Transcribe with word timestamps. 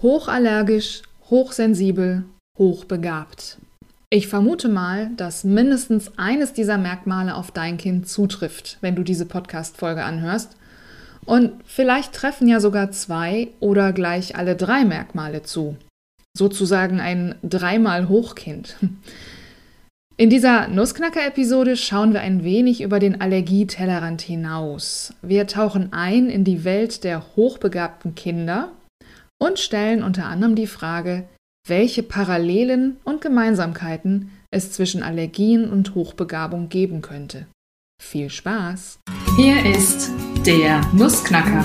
Hochallergisch, 0.00 1.02
hochsensibel, 1.28 2.22
hochbegabt. 2.56 3.58
Ich 4.10 4.28
vermute 4.28 4.68
mal, 4.68 5.10
dass 5.16 5.42
mindestens 5.42 6.12
eines 6.16 6.52
dieser 6.52 6.78
Merkmale 6.78 7.34
auf 7.34 7.50
dein 7.50 7.78
Kind 7.78 8.08
zutrifft, 8.08 8.78
wenn 8.80 8.94
du 8.94 9.02
diese 9.02 9.26
Podcast-Folge 9.26 10.04
anhörst. 10.04 10.56
Und 11.26 11.50
vielleicht 11.66 12.12
treffen 12.12 12.46
ja 12.46 12.60
sogar 12.60 12.92
zwei 12.92 13.48
oder 13.58 13.92
gleich 13.92 14.36
alle 14.36 14.54
drei 14.54 14.84
Merkmale 14.84 15.42
zu. 15.42 15.76
Sozusagen 16.36 17.00
ein 17.00 17.34
dreimal 17.42 18.08
Hochkind. 18.08 18.76
In 20.16 20.30
dieser 20.30 20.68
Nussknacker-Episode 20.68 21.76
schauen 21.76 22.12
wir 22.12 22.20
ein 22.20 22.44
wenig 22.44 22.82
über 22.82 23.00
den 23.00 23.20
Allergietellerrand 23.20 24.20
hinaus. 24.20 25.12
Wir 25.22 25.48
tauchen 25.48 25.92
ein 25.92 26.28
in 26.28 26.42
die 26.42 26.64
Welt 26.64 27.04
der 27.04 27.36
hochbegabten 27.36 28.16
Kinder 28.16 28.72
und 29.38 29.58
stellen 29.58 30.02
unter 30.02 30.26
anderem 30.26 30.54
die 30.54 30.66
Frage, 30.66 31.28
welche 31.66 32.02
Parallelen 32.02 32.96
und 33.04 33.20
Gemeinsamkeiten 33.20 34.30
es 34.50 34.72
zwischen 34.72 35.02
Allergien 35.02 35.70
und 35.70 35.94
Hochbegabung 35.94 36.68
geben 36.68 37.02
könnte. 37.02 37.46
Viel 38.02 38.30
Spaß! 38.30 39.00
Hier 39.36 39.64
ist 39.66 40.10
der 40.46 40.80
Nussknacker, 40.92 41.64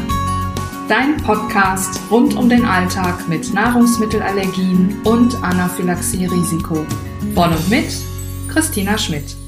dein 0.90 1.18
Podcast 1.18 2.00
rund 2.12 2.36
um 2.36 2.50
den 2.50 2.66
Alltag 2.66 3.28
mit 3.30 3.54
Nahrungsmittelallergien 3.54 5.02
und 5.06 5.36
Anaphylaxie-Risiko. 5.44 6.86
Von 7.34 7.54
und 7.54 7.70
mit 7.70 7.96
Christina 8.50 8.98
Schmidt. 8.98 9.43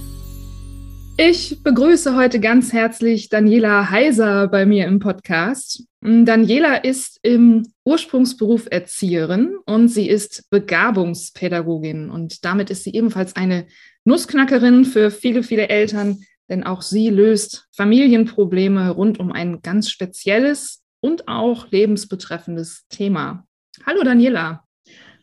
Ich 1.18 1.64
begrüße 1.64 2.18
heute 2.18 2.42
ganz 2.42 2.74
herzlich 2.74 3.30
Daniela 3.30 3.90
Heiser 3.90 4.50
bei 4.50 4.66
mir 4.66 4.86
im 4.86 5.00
Podcast. 5.00 5.86
Daniela 6.02 6.76
ist 6.76 7.20
im 7.22 7.66
Ursprungsberuf 7.86 8.68
Erzieherin 8.70 9.56
und 9.66 9.88
sie 9.88 10.10
ist 10.10 10.50
Begabungspädagogin 10.50 12.10
und 12.10 12.44
damit 12.44 12.70
ist 12.70 12.84
sie 12.84 12.94
ebenfalls 12.94 13.34
eine 13.38 13.66
Nussknackerin 14.04 14.84
für 14.84 15.10
viele, 15.10 15.44
viele 15.44 15.70
Eltern, 15.70 16.20
denn 16.50 16.66
auch 16.66 16.82
sie 16.82 17.10
löst 17.10 17.70
Familienprobleme 17.72 18.90
rund 18.90 19.18
um 19.18 19.32
ein 19.32 19.62
ganz 19.62 19.90
spezielles 19.90 20.84
und 21.00 21.30
auch 21.30 21.72
lebensbetreffendes 21.72 22.88
Thema. 22.90 23.48
Hallo 23.86 24.04
Daniela. 24.04 24.65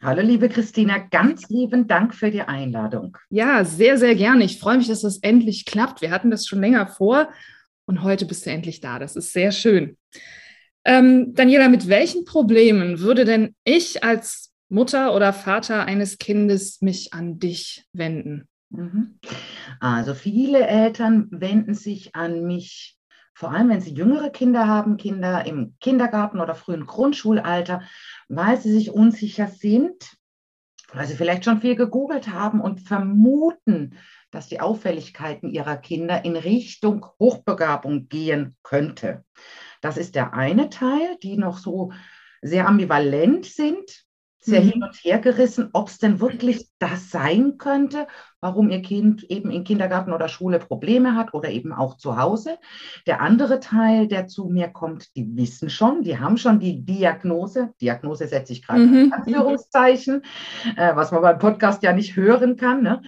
Hallo, 0.04 0.20
liebe 0.20 0.48
Christina, 0.48 0.98
ganz 0.98 1.48
lieben 1.48 1.86
Dank 1.86 2.12
für 2.12 2.32
die 2.32 2.42
Einladung. 2.42 3.16
Ja, 3.30 3.64
sehr, 3.64 3.98
sehr 3.98 4.16
gerne. 4.16 4.42
Ich 4.42 4.58
freue 4.58 4.78
mich, 4.78 4.88
dass 4.88 5.02
das 5.02 5.18
endlich 5.18 5.64
klappt. 5.64 6.02
Wir 6.02 6.10
hatten 6.10 6.32
das 6.32 6.44
schon 6.44 6.60
länger 6.60 6.88
vor 6.88 7.28
und 7.86 8.02
heute 8.02 8.26
bist 8.26 8.44
du 8.44 8.50
endlich 8.50 8.80
da. 8.80 8.98
Das 8.98 9.14
ist 9.14 9.32
sehr 9.32 9.52
schön. 9.52 9.96
Ähm, 10.84 11.34
Daniela, 11.34 11.68
mit 11.68 11.86
welchen 11.86 12.24
Problemen 12.24 12.98
würde 12.98 13.24
denn 13.24 13.54
ich 13.62 14.02
als 14.02 14.52
Mutter 14.68 15.14
oder 15.14 15.32
Vater 15.32 15.84
eines 15.84 16.18
Kindes 16.18 16.82
mich 16.82 17.14
an 17.14 17.38
dich 17.38 17.84
wenden? 17.92 18.48
Mhm. 18.70 19.20
Also 19.78 20.14
viele 20.14 20.66
Eltern 20.66 21.28
wenden 21.30 21.74
sich 21.74 22.16
an 22.16 22.44
mich 22.44 22.98
vor 23.42 23.50
allem 23.50 23.70
wenn 23.70 23.80
sie 23.80 23.92
jüngere 23.92 24.30
Kinder 24.30 24.68
haben, 24.68 24.98
Kinder 24.98 25.44
im 25.44 25.74
Kindergarten 25.80 26.38
oder 26.38 26.54
frühen 26.54 26.86
Grundschulalter, 26.86 27.82
weil 28.28 28.56
sie 28.56 28.70
sich 28.70 28.92
unsicher 28.92 29.48
sind, 29.48 30.16
weil 30.92 31.08
sie 31.08 31.16
vielleicht 31.16 31.44
schon 31.44 31.60
viel 31.60 31.74
gegoogelt 31.74 32.28
haben 32.28 32.60
und 32.60 32.82
vermuten, 32.82 33.98
dass 34.30 34.46
die 34.46 34.60
Auffälligkeiten 34.60 35.50
ihrer 35.50 35.76
Kinder 35.76 36.24
in 36.24 36.36
Richtung 36.36 37.04
Hochbegabung 37.18 38.08
gehen 38.08 38.54
könnte. 38.62 39.24
Das 39.80 39.96
ist 39.96 40.14
der 40.14 40.34
eine 40.34 40.70
Teil, 40.70 41.16
die 41.20 41.36
noch 41.36 41.58
so 41.58 41.90
sehr 42.42 42.68
ambivalent 42.68 43.44
sind 43.44 44.04
sehr 44.44 44.60
mhm. 44.62 44.70
hin 44.70 44.82
und 44.82 44.94
her 44.96 45.18
gerissen, 45.20 45.70
ob 45.72 45.88
es 45.88 45.98
denn 45.98 46.20
wirklich 46.20 46.68
das 46.78 47.10
sein 47.10 47.58
könnte, 47.58 48.08
warum 48.40 48.70
ihr 48.70 48.82
Kind 48.82 49.22
eben 49.24 49.50
in 49.50 49.62
Kindergarten 49.62 50.12
oder 50.12 50.28
Schule 50.28 50.58
Probleme 50.58 51.14
hat 51.14 51.32
oder 51.32 51.48
eben 51.50 51.72
auch 51.72 51.96
zu 51.96 52.18
Hause. 52.18 52.58
Der 53.06 53.20
andere 53.20 53.60
Teil, 53.60 54.08
der 54.08 54.26
zu 54.26 54.46
mir 54.46 54.68
kommt, 54.68 55.14
die 55.14 55.36
wissen 55.36 55.70
schon, 55.70 56.02
die 56.02 56.18
haben 56.18 56.36
schon 56.36 56.58
die 56.58 56.84
Diagnose. 56.84 57.72
Diagnose 57.80 58.26
setze 58.26 58.52
ich 58.52 58.66
gerade 58.66 58.80
mhm. 58.80 58.94
in 58.96 59.12
Anführungszeichen, 59.12 60.22
äh, 60.76 60.96
was 60.96 61.12
man 61.12 61.22
beim 61.22 61.38
Podcast 61.38 61.82
ja 61.84 61.92
nicht 61.92 62.16
hören 62.16 62.56
kann 62.56 62.82
ne? 62.82 63.00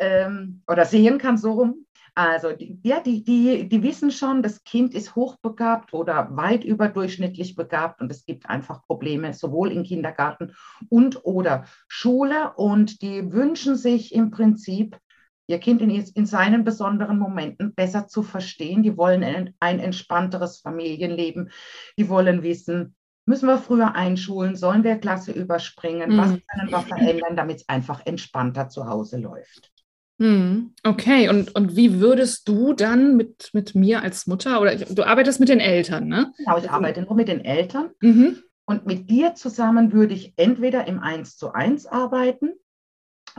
ähm, 0.00 0.62
oder 0.66 0.84
sehen 0.84 1.18
kann, 1.18 1.38
so 1.38 1.52
rum. 1.52 1.86
Also 2.28 2.52
die, 2.52 2.78
ja, 2.82 3.00
die, 3.00 3.24
die, 3.24 3.66
die 3.66 3.82
wissen 3.82 4.10
schon, 4.10 4.42
das 4.42 4.62
Kind 4.62 4.94
ist 4.94 5.16
hochbegabt 5.16 5.94
oder 5.94 6.28
weit 6.36 6.64
überdurchschnittlich 6.64 7.54
begabt 7.54 8.02
und 8.02 8.10
es 8.10 8.26
gibt 8.26 8.48
einfach 8.50 8.82
Probleme 8.82 9.32
sowohl 9.32 9.72
im 9.72 9.84
Kindergarten 9.84 10.54
und 10.90 11.24
oder 11.24 11.64
Schule 11.88 12.52
und 12.56 13.00
die 13.00 13.32
wünschen 13.32 13.74
sich 13.74 14.14
im 14.14 14.30
Prinzip, 14.30 14.98
ihr 15.46 15.58
Kind 15.58 15.80
in, 15.80 15.90
in 15.90 16.26
seinen 16.26 16.62
besonderen 16.62 17.18
Momenten 17.18 17.74
besser 17.74 18.06
zu 18.06 18.22
verstehen. 18.22 18.82
Die 18.82 18.98
wollen 18.98 19.24
ein, 19.24 19.54
ein 19.58 19.80
entspannteres 19.80 20.58
Familienleben. 20.60 21.50
Die 21.96 22.08
wollen 22.10 22.42
wissen, 22.42 22.94
müssen 23.24 23.48
wir 23.48 23.58
früher 23.58 23.94
einschulen, 23.94 24.56
sollen 24.56 24.84
wir 24.84 24.98
Klasse 24.98 25.32
überspringen, 25.32 26.12
mhm. 26.12 26.18
was 26.18 26.28
können 26.28 26.70
wir 26.70 26.80
verändern, 26.80 27.36
damit 27.36 27.56
es 27.58 27.68
einfach 27.68 28.04
entspannter 28.04 28.68
zu 28.68 28.86
Hause 28.86 29.18
läuft. 29.18 29.72
Hm, 30.20 30.74
okay, 30.84 31.30
und, 31.30 31.54
und 31.56 31.76
wie 31.76 31.98
würdest 31.98 32.46
du 32.46 32.74
dann 32.74 33.16
mit, 33.16 33.48
mit 33.54 33.74
mir 33.74 34.02
als 34.02 34.26
Mutter 34.26 34.60
oder 34.60 34.76
du 34.76 35.02
arbeitest 35.02 35.40
mit 35.40 35.48
den 35.48 35.60
Eltern, 35.60 36.08
ne? 36.08 36.30
Genau, 36.36 36.58
ich 36.58 36.70
arbeite 36.70 37.00
nur 37.00 37.14
mit 37.14 37.28
den 37.28 37.42
Eltern. 37.42 37.92
Mhm. 38.02 38.36
Und 38.66 38.86
mit 38.86 39.08
dir 39.08 39.34
zusammen 39.34 39.94
würde 39.94 40.12
ich 40.12 40.34
entweder 40.36 40.86
im 40.86 41.00
1 41.00 41.38
zu 41.38 41.54
1 41.54 41.86
arbeiten, 41.86 42.50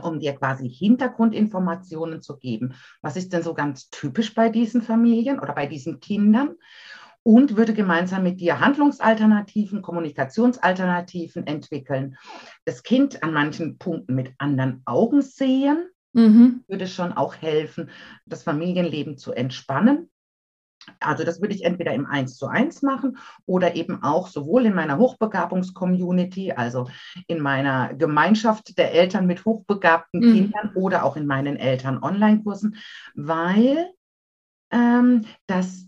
um 0.02 0.18
dir 0.18 0.32
quasi 0.32 0.68
Hintergrundinformationen 0.68 2.20
zu 2.20 2.36
geben. 2.36 2.74
Was 3.00 3.16
ist 3.16 3.32
denn 3.32 3.44
so 3.44 3.54
ganz 3.54 3.88
typisch 3.90 4.34
bei 4.34 4.48
diesen 4.48 4.82
Familien 4.82 5.38
oder 5.38 5.54
bei 5.54 5.66
diesen 5.66 6.00
Kindern? 6.00 6.56
Und 7.22 7.56
würde 7.56 7.74
gemeinsam 7.74 8.24
mit 8.24 8.40
dir 8.40 8.58
Handlungsalternativen, 8.58 9.80
Kommunikationsalternativen 9.82 11.46
entwickeln. 11.46 12.16
Das 12.64 12.82
Kind 12.82 13.22
an 13.22 13.32
manchen 13.32 13.78
Punkten 13.78 14.16
mit 14.16 14.32
anderen 14.38 14.82
Augen 14.84 15.22
sehen 15.22 15.86
mhm. 16.12 16.64
würde 16.68 16.86
schon 16.86 17.12
auch 17.12 17.36
helfen, 17.36 17.90
das 18.26 18.42
Familienleben 18.42 19.18
zu 19.18 19.32
entspannen. 19.32 20.10
Also 20.98 21.24
das 21.24 21.40
würde 21.40 21.54
ich 21.54 21.64
entweder 21.64 21.92
im 21.94 22.06
1 22.06 22.36
zu 22.36 22.48
1 22.48 22.82
machen 22.82 23.18
oder 23.46 23.76
eben 23.76 24.02
auch 24.02 24.26
sowohl 24.26 24.66
in 24.66 24.74
meiner 24.74 24.98
Hochbegabungs-Community, 24.98 26.52
also 26.52 26.88
in 27.28 27.40
meiner 27.40 27.94
Gemeinschaft 27.94 28.76
der 28.78 28.92
Eltern 28.92 29.26
mit 29.26 29.44
hochbegabten 29.44 30.20
mhm. 30.20 30.32
Kindern 30.32 30.72
oder 30.74 31.04
auch 31.04 31.16
in 31.16 31.26
meinen 31.26 31.56
Eltern-Online-Kursen, 31.56 32.76
weil 33.14 33.90
ähm, 34.72 35.22
das 35.46 35.86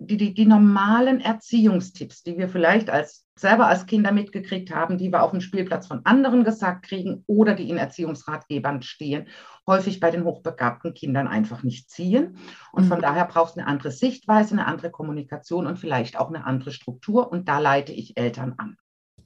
die, 0.00 0.16
die, 0.16 0.32
die 0.32 0.46
normalen 0.46 1.20
Erziehungstipps, 1.20 2.22
die 2.22 2.38
wir 2.38 2.48
vielleicht 2.48 2.88
als 2.88 3.26
selber 3.38 3.66
als 3.66 3.86
Kinder 3.86 4.12
mitgekriegt 4.12 4.74
haben, 4.74 4.98
die 4.98 5.12
wir 5.12 5.22
auf 5.22 5.30
dem 5.30 5.40
Spielplatz 5.40 5.86
von 5.86 6.04
anderen 6.04 6.42
gesagt 6.42 6.86
kriegen 6.86 7.22
oder 7.26 7.54
die 7.54 7.68
in 7.68 7.76
Erziehungsratgebern 7.76 8.82
stehen, 8.82 9.28
häufig 9.66 10.00
bei 10.00 10.10
den 10.10 10.24
hochbegabten 10.24 10.94
Kindern 10.94 11.28
einfach 11.28 11.62
nicht 11.62 11.90
ziehen. 11.90 12.36
Und 12.72 12.84
von 12.84 12.98
mhm. 12.98 13.02
daher 13.02 13.26
braucht 13.26 13.52
es 13.52 13.58
eine 13.58 13.66
andere 13.66 13.90
Sichtweise, 13.90 14.52
eine 14.52 14.66
andere 14.66 14.90
Kommunikation 14.90 15.66
und 15.66 15.78
vielleicht 15.78 16.18
auch 16.18 16.28
eine 16.28 16.44
andere 16.44 16.72
Struktur. 16.72 17.30
Und 17.30 17.48
da 17.48 17.58
leite 17.58 17.92
ich 17.92 18.16
Eltern 18.16 18.54
an. 18.56 18.76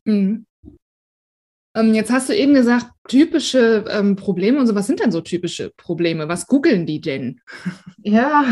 Mhm. 0.05 0.47
Ähm, 1.75 1.95
jetzt 1.95 2.13
hast 2.13 2.29
du 2.29 2.35
eben 2.35 2.55
gesagt, 2.55 2.87
typische 3.09 3.85
ähm, 3.91 4.17
Probleme 4.17 4.59
und 4.59 4.67
so. 4.67 4.75
Was 4.75 4.87
sind 4.87 5.01
denn 5.01 5.13
so 5.13 5.21
typische 5.21 5.71
Probleme? 5.77 6.29
Was 6.29 6.47
googeln 6.47 6.87
die 6.87 7.01
denn? 7.01 7.41
Ja, 7.99 8.45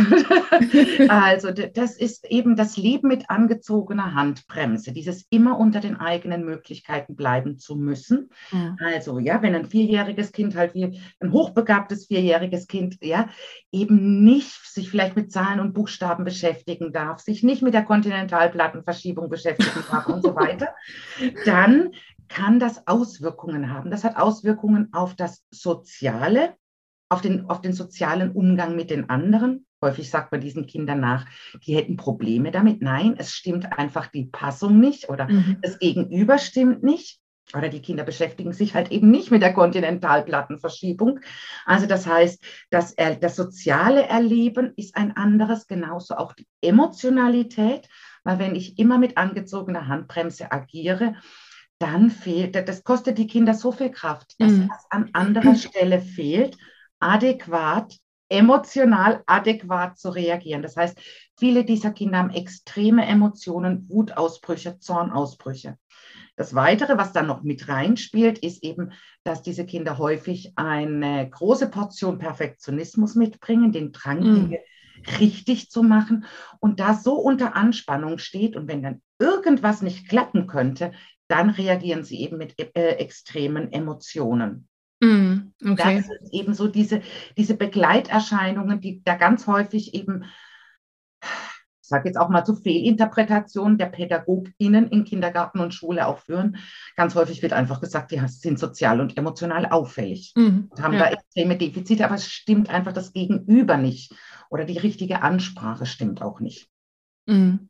also 1.09 1.51
das 1.51 1.97
ist 1.97 2.31
eben 2.31 2.55
das 2.57 2.77
Leben 2.77 3.09
mit 3.09 3.31
angezogener 3.31 4.15
Handbremse, 4.15 4.93
dieses 4.93 5.27
immer 5.31 5.59
unter 5.59 5.81
den 5.81 5.97
eigenen 5.97 6.45
Möglichkeiten 6.45 7.17
bleiben 7.17 7.59
zu 7.59 7.77
müssen. 7.77 8.31
Ja. 8.51 8.77
Also 8.85 9.19
ja, 9.19 9.41
wenn 9.41 9.55
ein 9.55 9.71
vierjähriges 9.71 10.33
Kind 10.33 10.55
halt 10.55 10.75
wie 10.75 11.01
ein 11.21 11.33
hochbegabtes 11.33 12.07
vierjähriges 12.07 12.67
Kind, 12.67 12.99
ja, 13.01 13.29
eben 13.71 14.23
nicht 14.23 14.67
sich 14.67 14.91
vielleicht 14.91 15.17
mit 15.17 15.33
Zahlen 15.33 15.61
und 15.61 15.73
Buchstaben 15.73 16.25
beschäftigen 16.25 16.93
darf, 16.93 17.21
sich 17.21 17.43
nicht 17.43 17.63
mit 17.63 17.73
der 17.73 17.85
Kontinentalplattenverschiebung 17.85 19.31
beschäftigen 19.31 19.85
darf 19.91 20.09
und 20.09 20.23
so 20.23 20.35
weiter, 20.35 20.69
dann 21.47 21.91
kann 22.33 22.59
das 22.59 22.87
Auswirkungen 22.87 23.71
haben. 23.71 23.91
Das 23.91 24.05
hat 24.05 24.17
Auswirkungen 24.17 24.89
auf 24.93 25.15
das 25.15 25.45
Soziale, 25.51 26.55
auf 27.11 27.21
den, 27.21 27.51
auf 27.51 27.61
den 27.61 27.75
sozialen 27.75 28.33
Umgang 28.33 28.75
mit 28.75 28.91
den 28.91 29.11
anderen. 29.11 29.67
Häufig 29.83 30.09
sagt 30.09 30.33
man 30.33 30.41
diesen 30.41 30.67
Kindern 30.67 31.01
nach, 31.01 31.27
die 31.67 31.77
hätten 31.77 31.97
Probleme 31.97 32.51
damit. 32.51 32.81
Nein, 32.81 33.17
es 33.19 33.33
stimmt 33.33 33.79
einfach 33.79 34.07
die 34.07 34.25
Passung 34.25 34.81
nicht 34.81 35.11
oder 35.11 35.29
mhm. 35.29 35.59
das 35.61 35.79
Gegenüber 35.79 36.39
stimmt 36.39 36.83
nicht. 36.83 37.19
Oder 37.55 37.69
die 37.69 37.83
Kinder 37.83 38.05
beschäftigen 38.05 38.55
sich 38.55 38.75
halt 38.75 38.91
eben 38.93 39.11
nicht 39.11 39.31
mit 39.31 39.43
der 39.43 39.53
Kontinentalplattenverschiebung. 39.53 41.21
Also 41.67 41.87
das 41.87 42.07
heißt, 42.07 42.43
das, 42.71 42.95
das 43.21 43.37
soziale 43.37 44.05
Erleben 44.05 44.73
ist 44.77 44.97
ein 44.97 45.15
anderes, 45.17 45.67
genauso 45.67 46.15
auch 46.15 46.33
die 46.33 46.47
Emotionalität. 46.63 47.89
Weil 48.25 48.39
wenn 48.39 48.55
ich 48.55 48.79
immer 48.79 48.99
mit 48.99 49.19
angezogener 49.19 49.89
Handbremse 49.89 50.51
agiere, 50.51 51.17
dann 51.83 52.11
fehlt, 52.11 52.55
das 52.69 52.85
kostet 52.85 53.19
die 53.19 53.27
Kinder 53.27 53.55
so 53.55 53.73
viel 53.73 53.91
Kraft, 53.91 54.41
dass 54.41 54.53
mhm. 54.53 54.69
das 54.69 54.87
an 54.91 55.11
anderer 55.13 55.57
Stelle 55.57 56.01
fehlt, 56.01 56.57
adäquat, 57.01 57.97
emotional 58.29 59.23
adäquat 59.27 59.99
zu 59.99 60.11
reagieren. 60.11 60.63
Das 60.63 60.77
heißt, 60.77 60.99
viele 61.39 61.65
dieser 61.65 61.91
Kinder 61.91 62.19
haben 62.19 62.31
extreme 62.31 63.05
Emotionen, 63.05 63.89
Wutausbrüche, 63.91 64.79
Zornausbrüche. 64.79 65.77
Das 66.37 66.55
Weitere, 66.55 66.97
was 66.97 67.13
dann 67.13 67.27
noch 67.27 67.43
mit 67.43 67.69
reinspielt, 67.69 68.39
ist 68.39 68.63
eben, 68.63 68.93
dass 69.25 69.43
diese 69.43 69.67
Kinder 69.67 69.99
häufig 69.99 70.53
eine 70.57 71.29
große 71.29 71.69
Portion 71.69 72.19
Perfektionismus 72.19 73.17
mitbringen, 73.17 73.73
den 73.73 73.93
Drang, 73.93 74.21
mm. 74.21 74.35
Dinge 74.35 74.59
richtig 75.19 75.71
zu 75.71 75.83
machen 75.83 76.25
und 76.61 76.81
da 76.81 76.95
so 76.95 77.15
unter 77.15 77.57
Anspannung 77.57 78.19
steht 78.19 78.57
und 78.57 78.69
wenn 78.69 78.83
dann 78.83 79.03
irgendwas 79.19 79.83
nicht 79.83 80.09
klappen 80.09 80.47
könnte, 80.47 80.93
dann 81.33 81.51
reagieren 81.51 82.05
sie 82.05 82.21
eben 82.21 82.39
mit 82.39 82.55
äh, 82.59 82.97
extremen 82.97 83.73
Emotionen. 83.73 84.69
Mm, 85.01 85.53
okay. 85.65 85.97
Das 85.97 86.07
sind 86.07 86.33
eben 86.33 86.55
so 86.55 86.69
diese, 86.69 87.03
diese 87.37 87.57
Begleiterscheinungen, 87.57 88.81
die 88.81 89.03
da 89.03 89.17
ganz 89.17 89.47
häufig 89.47 89.95
eben 89.95 90.25
sage 91.93 92.09
jetzt 92.09 92.17
auch 92.17 92.31
mal 92.31 92.45
zu 92.45 92.57
Fehlinterpretationen 92.57 93.77
der 93.79 93.87
PädagogInnen 93.87 94.89
in 94.89 95.05
Kindergarten 95.05 95.61
und 95.61 95.75
Schule 95.75 96.07
auch 96.07 96.19
führen. 96.19 96.57
Ganz 96.97 97.15
häufig 97.15 97.43
wird 97.43 97.53
einfach 97.53 97.81
gesagt, 97.81 98.11
die 98.11 98.21
sind 98.29 98.59
sozial 98.59 99.01
und 99.01 99.17
emotional 99.19 99.67
auffällig 99.67 100.33
mhm, 100.35 100.69
und 100.71 100.83
haben 100.83 100.95
ja. 100.95 101.01
da 101.01 101.11
extreme 101.11 101.57
Defizite, 101.57 102.05
aber 102.07 102.15
es 102.15 102.27
stimmt 102.27 102.71
einfach 102.71 102.93
das 102.93 103.13
Gegenüber 103.13 103.77
nicht 103.77 104.15
oder 104.51 104.65
die 104.65 104.79
richtige 104.79 105.23
Ansprache 105.23 105.87
stimmt 105.87 106.23
auch 106.23 106.41
nicht. 106.41 106.69
Mhm. 107.27 107.69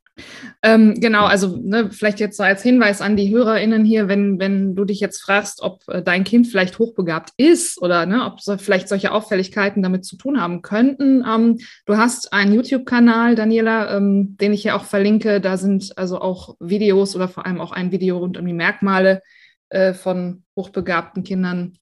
Ähm, 0.63 0.95
genau, 1.01 1.25
also 1.25 1.59
ne, 1.63 1.91
vielleicht 1.91 2.21
jetzt 2.21 2.37
so 2.37 2.43
als 2.43 2.63
Hinweis 2.63 3.01
an 3.01 3.17
die 3.17 3.31
HörerInnen 3.31 3.85
hier, 3.85 4.09
wenn, 4.09 4.39
wenn 4.39 4.75
du 4.75 4.85
dich 4.85 5.01
jetzt 5.01 5.23
fragst, 5.23 5.63
ob 5.63 5.83
äh, 5.89 6.03
dein 6.03 6.25
Kind 6.25 6.47
vielleicht 6.47 6.79
hochbegabt 6.79 7.31
ist 7.37 7.81
oder 7.81 8.07
ne, 8.07 8.25
ob 8.25 8.41
so, 8.41 8.59
vielleicht 8.59 8.89
solche 8.89 9.13
Auffälligkeiten 9.13 9.83
damit 9.83 10.05
zu 10.05 10.17
tun 10.17 10.41
haben 10.41 10.63
könnten. 10.63 11.25
Ähm, 11.27 11.59
du 11.87 11.97
hast 11.97 12.33
einen 12.33 12.53
YouTube-Kanal, 12.53 13.35
Daniela, 13.35 13.97
ähm, 13.97 14.37
den 14.39 14.53
ich 14.53 14.63
hier 14.63 14.77
auch 14.77 14.85
verlinke. 14.85 15.41
Da 15.41 15.57
sind 15.57 15.97
also 15.97 16.21
auch 16.21 16.57
Videos 16.61 17.17
oder 17.17 17.29
vor 17.29 17.47
allem 17.47 17.61
auch 17.61 17.73
ein 17.73 17.91
Video 17.91 18.19
rund 18.19 18.39
um 18.39 18.47
die 18.47 18.53
Merkmale 18.53 19.23
äh, 19.71 19.95
von 19.95 20.45
hochbegabten 20.57 21.25
Kindern 21.25 21.79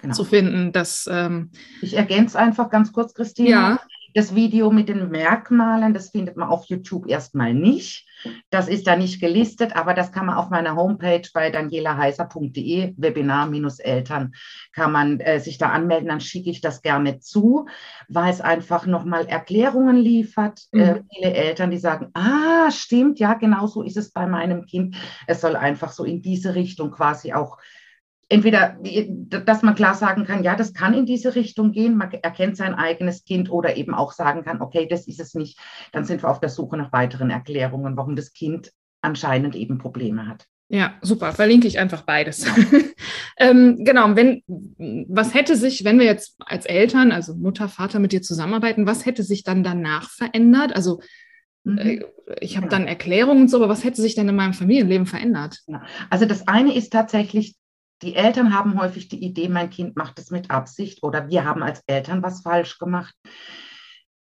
genau. 0.00 0.14
zu 0.14 0.24
finden. 0.24 0.72
Das, 0.72 1.08
ähm, 1.10 1.50
ich 1.80 1.94
ergänze 1.94 2.38
einfach 2.38 2.70
ganz 2.70 2.92
kurz, 2.92 3.14
Christine. 3.14 3.50
Ja. 3.50 3.80
Das 4.14 4.32
Video 4.32 4.70
mit 4.70 4.88
den 4.88 5.10
Merkmalen, 5.10 5.92
das 5.92 6.10
findet 6.10 6.36
man 6.36 6.48
auf 6.48 6.66
YouTube 6.66 7.08
erstmal 7.08 7.52
nicht. 7.52 8.06
Das 8.48 8.68
ist 8.68 8.86
da 8.86 8.94
nicht 8.94 9.20
gelistet, 9.20 9.74
aber 9.74 9.92
das 9.92 10.12
kann 10.12 10.26
man 10.26 10.36
auf 10.36 10.50
meiner 10.50 10.76
Homepage 10.76 11.28
bei 11.34 11.50
danielaheiser.de, 11.50 12.94
Webinar-Eltern, 12.96 14.32
kann 14.72 14.92
man 14.92 15.18
äh, 15.18 15.40
sich 15.40 15.58
da 15.58 15.70
anmelden, 15.70 16.08
dann 16.08 16.20
schicke 16.20 16.48
ich 16.48 16.60
das 16.60 16.80
gerne 16.80 17.18
zu, 17.18 17.66
weil 18.08 18.30
es 18.30 18.40
einfach 18.40 18.86
nochmal 18.86 19.26
Erklärungen 19.26 19.96
liefert. 19.96 20.60
Äh, 20.72 20.76
mhm. 20.76 20.82
Äh, 20.82 21.02
viele 21.12 21.34
Eltern, 21.34 21.70
die 21.72 21.78
sagen, 21.78 22.10
ah, 22.14 22.70
stimmt, 22.70 23.18
ja, 23.18 23.34
genau 23.34 23.66
so 23.66 23.82
ist 23.82 23.96
es 23.96 24.12
bei 24.12 24.26
meinem 24.28 24.64
Kind. 24.64 24.96
Es 25.26 25.40
soll 25.40 25.56
einfach 25.56 25.90
so 25.90 26.04
in 26.04 26.22
diese 26.22 26.54
Richtung 26.54 26.92
quasi 26.92 27.32
auch 27.32 27.58
entweder, 28.28 28.78
dass 29.28 29.62
man 29.62 29.74
klar 29.74 29.94
sagen 29.94 30.24
kann, 30.24 30.42
ja, 30.42 30.56
das 30.56 30.74
kann 30.74 30.94
in 30.94 31.06
diese 31.06 31.34
Richtung 31.34 31.72
gehen, 31.72 31.96
man 31.96 32.12
erkennt 32.12 32.56
sein 32.56 32.74
eigenes 32.74 33.24
Kind 33.24 33.50
oder 33.50 33.76
eben 33.76 33.94
auch 33.94 34.12
sagen 34.12 34.44
kann, 34.44 34.60
okay, 34.60 34.86
das 34.88 35.06
ist 35.06 35.20
es 35.20 35.34
nicht. 35.34 35.58
Dann 35.92 36.04
sind 36.04 36.22
wir 36.22 36.30
auf 36.30 36.40
der 36.40 36.48
Suche 36.48 36.76
nach 36.76 36.92
weiteren 36.92 37.30
Erklärungen, 37.30 37.96
warum 37.96 38.16
das 38.16 38.32
Kind 38.32 38.72
anscheinend 39.00 39.54
eben 39.54 39.78
Probleme 39.78 40.26
hat. 40.26 40.46
Ja, 40.68 40.94
super. 41.02 41.32
Verlinke 41.32 41.68
ich 41.68 41.78
einfach 41.78 42.02
beides. 42.02 42.44
Genau. 42.44 42.84
ähm, 43.38 43.84
genau. 43.84 44.16
Wenn, 44.16 44.42
was 45.08 45.34
hätte 45.34 45.56
sich, 45.56 45.84
wenn 45.84 45.98
wir 45.98 46.06
jetzt 46.06 46.36
als 46.38 46.64
Eltern, 46.64 47.12
also 47.12 47.34
Mutter, 47.34 47.68
Vater 47.68 47.98
mit 47.98 48.12
dir 48.12 48.22
zusammenarbeiten, 48.22 48.86
was 48.86 49.04
hätte 49.04 49.22
sich 49.22 49.44
dann 49.44 49.62
danach 49.62 50.10
verändert? 50.10 50.74
Also 50.74 51.00
mhm. 51.64 51.78
äh, 51.78 52.00
ich 52.40 52.56
habe 52.56 52.68
dann 52.68 52.86
Erklärungen 52.86 53.42
und 53.42 53.48
so, 53.48 53.58
aber 53.58 53.68
was 53.68 53.84
hätte 53.84 54.00
sich 54.00 54.14
denn 54.14 54.28
in 54.28 54.36
meinem 54.36 54.54
Familienleben 54.54 55.06
verändert? 55.06 55.60
Also 56.08 56.24
das 56.24 56.48
eine 56.48 56.74
ist 56.74 56.92
tatsächlich 56.92 57.56
die 58.02 58.16
Eltern 58.16 58.54
haben 58.54 58.78
häufig 58.80 59.08
die 59.08 59.22
Idee, 59.22 59.48
mein 59.48 59.70
Kind 59.70 59.96
macht 59.96 60.18
es 60.18 60.30
mit 60.30 60.50
Absicht 60.50 61.02
oder 61.02 61.28
wir 61.28 61.44
haben 61.44 61.62
als 61.62 61.82
Eltern 61.86 62.22
was 62.22 62.42
falsch 62.42 62.78
gemacht. 62.78 63.14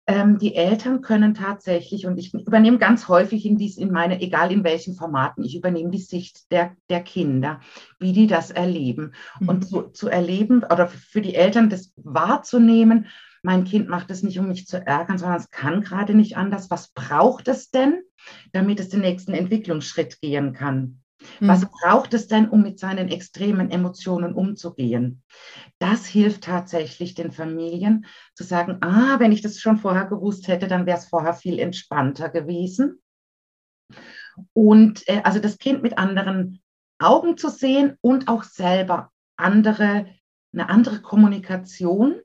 Ähm, 0.06 0.38
die 0.38 0.56
Eltern 0.56 1.00
können 1.00 1.34
tatsächlich, 1.34 2.06
und 2.06 2.18
ich 2.18 2.34
übernehme 2.34 2.78
ganz 2.78 3.06
häufig 3.06 3.46
in, 3.46 3.56
dies, 3.56 3.76
in 3.76 3.92
meine, 3.92 4.20
egal 4.20 4.50
in 4.50 4.64
welchen 4.64 4.94
Formaten, 4.96 5.44
ich 5.44 5.56
übernehme 5.56 5.90
die 5.90 6.00
Sicht 6.00 6.50
der, 6.50 6.76
der 6.90 7.02
Kinder, 7.02 7.60
wie 8.00 8.12
die 8.12 8.26
das 8.26 8.50
erleben. 8.50 9.14
Mhm. 9.38 9.48
Und 9.48 9.68
zu, 9.68 9.82
zu 9.82 10.08
erleben 10.08 10.64
oder 10.64 10.88
für 10.88 11.20
die 11.20 11.36
Eltern 11.36 11.70
das 11.70 11.92
wahrzunehmen, 11.96 13.06
mein 13.44 13.64
Kind 13.64 13.88
macht 13.88 14.10
es 14.10 14.22
nicht, 14.22 14.38
um 14.38 14.48
mich 14.48 14.66
zu 14.66 14.84
ärgern, 14.84 15.18
sondern 15.18 15.38
es 15.38 15.50
kann 15.50 15.82
gerade 15.82 16.14
nicht 16.14 16.36
anders. 16.36 16.70
Was 16.70 16.92
braucht 16.92 17.48
es 17.48 17.70
denn, 17.70 18.02
damit 18.52 18.78
es 18.80 18.88
den 18.88 19.00
nächsten 19.00 19.34
Entwicklungsschritt 19.34 20.20
gehen 20.20 20.52
kann? 20.52 21.01
Was 21.40 21.62
mhm. 21.62 21.68
braucht 21.80 22.14
es 22.14 22.28
denn, 22.28 22.48
um 22.48 22.62
mit 22.62 22.78
seinen 22.78 23.08
extremen 23.08 23.70
Emotionen 23.70 24.34
umzugehen? 24.34 25.22
Das 25.78 26.06
hilft 26.06 26.44
tatsächlich 26.44 27.14
den 27.14 27.32
Familien 27.32 28.06
zu 28.34 28.44
sagen, 28.44 28.78
ah, 28.80 29.18
wenn 29.18 29.32
ich 29.32 29.42
das 29.42 29.58
schon 29.58 29.78
vorher 29.78 30.06
gewusst 30.06 30.48
hätte, 30.48 30.68
dann 30.68 30.86
wäre 30.86 30.98
es 30.98 31.08
vorher 31.08 31.34
viel 31.34 31.58
entspannter 31.58 32.28
gewesen. 32.28 33.00
Und 34.52 35.06
äh, 35.08 35.20
also 35.24 35.38
das 35.38 35.58
Kind 35.58 35.82
mit 35.82 35.98
anderen 35.98 36.62
Augen 36.98 37.36
zu 37.36 37.48
sehen 37.48 37.96
und 38.00 38.28
auch 38.28 38.44
selber 38.44 39.10
andere, 39.36 40.06
eine 40.52 40.68
andere 40.68 41.02
Kommunikation 41.02 42.20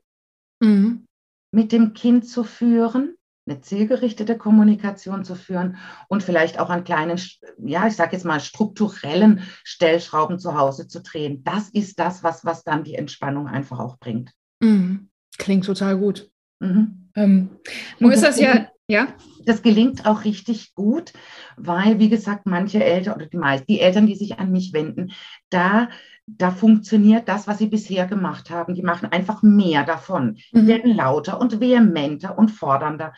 mhm. 0.60 1.04
mit 1.52 1.72
dem 1.72 1.92
Kind 1.92 2.28
zu 2.28 2.44
führen 2.44 3.17
eine 3.48 3.60
zielgerichtete 3.60 4.36
Kommunikation 4.36 5.24
zu 5.24 5.34
führen 5.34 5.76
und 6.08 6.22
vielleicht 6.22 6.58
auch 6.58 6.70
an 6.70 6.84
kleinen, 6.84 7.20
ja, 7.58 7.86
ich 7.86 7.96
sage 7.96 8.12
jetzt 8.12 8.24
mal 8.24 8.40
strukturellen 8.40 9.42
Stellschrauben 9.64 10.38
zu 10.38 10.56
Hause 10.56 10.88
zu 10.88 11.00
drehen. 11.00 11.42
Das 11.44 11.68
ist 11.70 11.98
das, 11.98 12.22
was, 12.22 12.44
was 12.44 12.64
dann 12.64 12.84
die 12.84 12.94
Entspannung 12.94 13.48
einfach 13.48 13.78
auch 13.78 13.98
bringt. 13.98 14.32
Mhm. 14.60 15.08
Klingt 15.38 15.64
total 15.64 15.96
gut. 15.98 16.30
Mhm. 16.60 17.10
Ähm, 17.14 17.50
nun 17.98 18.12
ist 18.12 18.22
das 18.22 18.38
ja, 18.38 18.68
ja. 18.88 19.08
Das 19.44 19.62
gelingt 19.62 20.06
auch 20.06 20.24
richtig 20.24 20.74
gut, 20.74 21.12
weil, 21.56 21.98
wie 21.98 22.08
gesagt, 22.08 22.46
manche 22.46 22.84
Eltern 22.84 23.14
oder 23.14 23.26
die 23.26 23.36
meisten, 23.36 23.66
die 23.66 23.80
Eltern, 23.80 24.06
die 24.06 24.16
sich 24.16 24.38
an 24.38 24.52
mich 24.52 24.72
wenden, 24.72 25.12
da 25.50 25.88
da 26.36 26.50
funktioniert 26.50 27.28
das, 27.28 27.46
was 27.46 27.58
sie 27.58 27.66
bisher 27.66 28.06
gemacht 28.06 28.50
haben. 28.50 28.74
Die 28.74 28.82
machen 28.82 29.10
einfach 29.10 29.42
mehr 29.42 29.84
davon. 29.84 30.38
Die 30.52 30.62
mhm. 30.62 30.66
werden 30.66 30.96
lauter 30.96 31.40
und 31.40 31.60
vehementer 31.60 32.36
und 32.38 32.50
fordernder. 32.50 33.14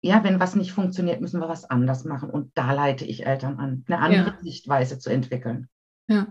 Ja, 0.00 0.24
wenn 0.24 0.40
was 0.40 0.56
nicht 0.56 0.72
funktioniert, 0.72 1.20
müssen 1.20 1.40
wir 1.40 1.48
was 1.48 1.64
anders 1.64 2.04
machen. 2.04 2.30
Und 2.30 2.50
da 2.54 2.72
leite 2.72 3.04
ich 3.04 3.26
Eltern 3.26 3.58
an, 3.58 3.84
eine 3.86 3.98
andere 3.98 4.30
ja. 4.30 4.38
Sichtweise 4.42 4.98
zu 4.98 5.10
entwickeln. 5.10 5.68
Ja. 6.08 6.26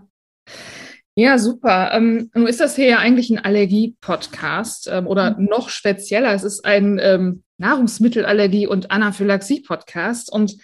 Ja, 1.16 1.38
super. 1.38 1.92
Ähm, 1.94 2.30
nun 2.34 2.48
ist 2.48 2.62
das 2.62 2.76
hier 2.76 2.88
ja 2.88 3.00
eigentlich 3.00 3.30
ein 3.30 3.40
Allergie-Podcast 3.40 4.90
ähm, 4.92 5.08
oder 5.08 5.38
mhm. 5.38 5.46
noch 5.46 5.70
spezieller. 5.70 6.34
Es 6.34 6.44
ist 6.44 6.64
ein 6.64 7.00
ähm, 7.02 7.44
Nahrungsmittelallergie- 7.58 8.68
und 8.68 8.92
Anaphylaxie-Podcast. 8.92 10.32
Und 10.32 10.58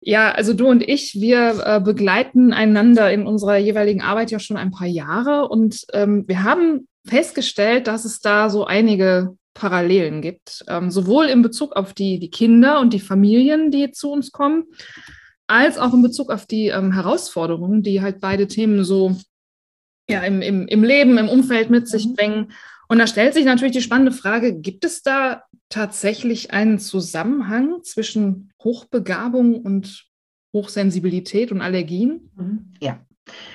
ja, 0.00 0.30
also 0.32 0.54
du 0.54 0.66
und 0.68 0.82
ich, 0.82 1.14
wir 1.20 1.62
äh, 1.64 1.80
begleiten 1.80 2.52
einander 2.52 3.12
in 3.12 3.26
unserer 3.26 3.58
jeweiligen 3.58 4.00
Arbeit 4.00 4.30
ja 4.30 4.38
schon 4.38 4.56
ein 4.56 4.70
paar 4.70 4.86
Jahre 4.86 5.48
und 5.48 5.84
ähm, 5.92 6.24
wir 6.26 6.42
haben 6.42 6.88
festgestellt, 7.06 7.86
dass 7.86 8.04
es 8.04 8.20
da 8.20 8.48
so 8.50 8.64
einige 8.64 9.36
Parallelen 9.52 10.22
gibt, 10.22 10.64
ähm, 10.68 10.90
sowohl 10.90 11.26
in 11.26 11.42
Bezug 11.42 11.76
auf 11.76 11.92
die, 11.92 12.18
die 12.18 12.30
Kinder 12.30 12.80
und 12.80 12.92
die 12.92 13.00
Familien, 13.00 13.70
die 13.70 13.90
zu 13.90 14.10
uns 14.10 14.32
kommen, 14.32 14.64
als 15.46 15.78
auch 15.78 15.92
in 15.92 16.02
Bezug 16.02 16.30
auf 16.30 16.46
die 16.46 16.68
ähm, 16.68 16.92
Herausforderungen, 16.92 17.82
die 17.82 18.00
halt 18.00 18.20
beide 18.20 18.46
Themen 18.46 18.84
so 18.84 19.16
ja, 20.08 20.22
im, 20.22 20.40
im, 20.42 20.66
im 20.66 20.84
Leben, 20.84 21.18
im 21.18 21.28
Umfeld 21.28 21.70
mit 21.70 21.88
sich 21.88 22.06
mhm. 22.06 22.14
bringen. 22.14 22.52
Und 22.90 22.98
da 22.98 23.06
stellt 23.06 23.34
sich 23.34 23.44
natürlich 23.44 23.76
die 23.76 23.82
spannende 23.82 24.10
Frage, 24.10 24.52
gibt 24.52 24.84
es 24.84 25.04
da 25.04 25.44
tatsächlich 25.68 26.52
einen 26.52 26.80
Zusammenhang 26.80 27.84
zwischen 27.84 28.52
Hochbegabung 28.64 29.60
und 29.60 30.08
Hochsensibilität 30.52 31.52
und 31.52 31.60
Allergien? 31.60 32.32
Mhm. 32.34 32.72
Ja. 32.80 32.98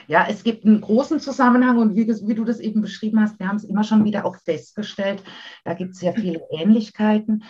Ja, 0.08 0.26
es 0.30 0.46
gibt 0.46 0.64
einen 0.64 0.80
großen 0.80 1.20
Zusammenhang 1.20 1.80
und 1.80 1.98
wie, 1.98 2.08
wie 2.08 2.34
du 2.34 2.46
das 2.46 2.62
eben 2.62 2.80
beschrieben 2.80 3.20
hast, 3.20 3.38
wir 3.38 3.50
haben 3.50 3.58
es 3.58 3.66
immer 3.66 3.84
schon 3.84 4.06
wieder 4.06 4.26
auch 4.26 4.38
festgestellt, 4.38 5.22
da 5.66 5.74
gibt 5.74 5.96
es 5.96 6.00
sehr 6.00 6.14
viele 6.14 6.40
Ähnlichkeiten. 6.50 7.44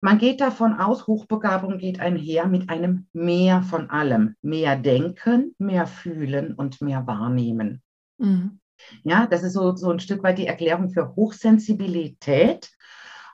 Man 0.00 0.16
geht 0.16 0.40
davon 0.40 0.72
aus, 0.72 1.06
Hochbegabung 1.06 1.76
geht 1.76 2.00
einher 2.00 2.46
mit 2.46 2.70
einem 2.70 3.08
Mehr 3.12 3.60
von 3.60 3.90
allem. 3.90 4.36
Mehr 4.40 4.74
denken, 4.74 5.54
mehr 5.58 5.86
fühlen 5.86 6.54
und 6.54 6.80
mehr 6.80 7.06
wahrnehmen. 7.06 7.82
Mhm. 8.16 8.59
Ja, 9.02 9.26
das 9.26 9.42
ist 9.42 9.54
so, 9.54 9.74
so 9.76 9.90
ein 9.90 10.00
Stück 10.00 10.22
weit 10.22 10.38
die 10.38 10.46
Erklärung 10.46 10.90
für 10.90 11.14
Hochsensibilität. 11.16 12.70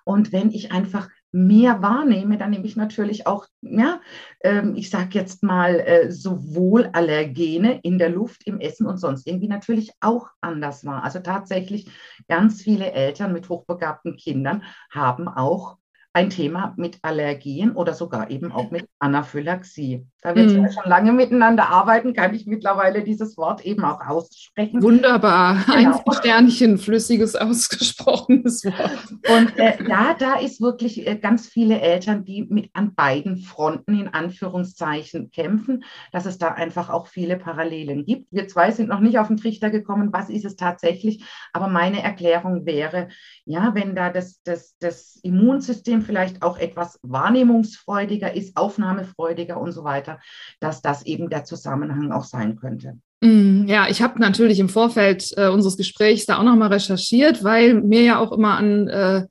Und 0.04 0.32
wenn 0.32 0.50
ich 0.50 0.72
einfach 0.72 1.08
mehr 1.32 1.82
wahrnehme, 1.82 2.38
dann 2.38 2.50
nehme 2.50 2.64
ich 2.64 2.76
natürlich 2.76 3.26
auch, 3.26 3.46
ja, 3.60 4.00
ähm, 4.42 4.74
ich 4.76 4.88
sage 4.88 5.10
jetzt 5.12 5.42
mal, 5.42 5.80
äh, 5.80 6.10
sowohl 6.10 6.88
Allergene 6.92 7.80
in 7.82 7.98
der 7.98 8.08
Luft, 8.08 8.46
im 8.46 8.60
Essen 8.60 8.86
und 8.86 8.98
sonst 8.98 9.26
irgendwie 9.26 9.48
natürlich 9.48 9.92
auch 10.00 10.28
anders 10.40 10.84
wahr. 10.86 11.04
Also 11.04 11.18
tatsächlich 11.18 11.90
ganz 12.28 12.62
viele 12.62 12.92
Eltern 12.92 13.32
mit 13.32 13.48
hochbegabten 13.48 14.16
Kindern 14.16 14.62
haben 14.90 15.28
auch 15.28 15.76
ein 16.16 16.30
Thema 16.30 16.72
mit 16.78 16.98
Allergien 17.02 17.72
oder 17.72 17.92
sogar 17.92 18.30
eben 18.30 18.50
auch 18.50 18.70
mit 18.70 18.88
Anaphylaxie. 19.00 20.06
Da 20.22 20.34
wir 20.34 20.44
mm. 20.44 20.72
schon 20.72 20.88
lange 20.88 21.12
miteinander 21.12 21.68
arbeiten, 21.68 22.14
kann 22.14 22.34
ich 22.34 22.46
mittlerweile 22.46 23.04
dieses 23.04 23.36
Wort 23.36 23.66
eben 23.66 23.84
auch 23.84 24.00
aussprechen. 24.00 24.82
Wunderbar, 24.82 25.62
genau. 25.66 26.02
ein 26.06 26.14
Sternchen, 26.14 26.78
flüssiges, 26.78 27.36
ausgesprochenes 27.36 28.64
Wort. 28.64 29.12
Und 29.28 29.58
äh, 29.58 29.76
ja, 29.86 30.16
da 30.18 30.36
ist 30.38 30.62
wirklich 30.62 31.06
äh, 31.06 31.16
ganz 31.16 31.48
viele 31.48 31.82
Eltern, 31.82 32.24
die 32.24 32.46
mit 32.48 32.70
an 32.72 32.94
beiden 32.94 33.36
Fronten 33.36 34.00
in 34.00 34.08
Anführungszeichen 34.08 35.30
kämpfen, 35.30 35.84
dass 36.12 36.24
es 36.24 36.38
da 36.38 36.48
einfach 36.48 36.88
auch 36.88 37.08
viele 37.08 37.36
Parallelen 37.36 38.06
gibt. 38.06 38.32
Wir 38.32 38.48
zwei 38.48 38.70
sind 38.70 38.88
noch 38.88 39.00
nicht 39.00 39.18
auf 39.18 39.28
den 39.28 39.36
Trichter 39.36 39.68
gekommen, 39.68 40.14
was 40.14 40.30
ist 40.30 40.46
es 40.46 40.56
tatsächlich, 40.56 41.22
aber 41.52 41.68
meine 41.68 42.02
Erklärung 42.02 42.64
wäre, 42.64 43.08
ja, 43.44 43.74
wenn 43.74 43.94
da 43.94 44.08
das, 44.08 44.40
das, 44.42 44.76
das 44.78 45.20
Immunsystem 45.22 46.05
vielleicht 46.06 46.42
auch 46.42 46.58
etwas 46.58 46.98
wahrnehmungsfreudiger 47.02 48.34
ist, 48.34 48.56
aufnahmefreudiger 48.56 49.60
und 49.60 49.72
so 49.72 49.84
weiter, 49.84 50.20
dass 50.60 50.80
das 50.80 51.04
eben 51.04 51.28
der 51.28 51.44
Zusammenhang 51.44 52.12
auch 52.12 52.24
sein 52.24 52.56
könnte. 52.56 52.98
Mm, 53.20 53.66
ja, 53.66 53.88
ich 53.88 54.02
habe 54.02 54.20
natürlich 54.20 54.58
im 54.58 54.68
Vorfeld 54.68 55.32
äh, 55.36 55.48
unseres 55.48 55.76
Gesprächs 55.76 56.26
da 56.26 56.38
auch 56.38 56.44
nochmal 56.44 56.72
recherchiert, 56.72 57.42
weil 57.44 57.74
mir 57.74 58.02
ja 58.02 58.18
auch 58.18 58.32
immer 58.32 58.56
an, 58.56 58.88
äh, 58.88 59.26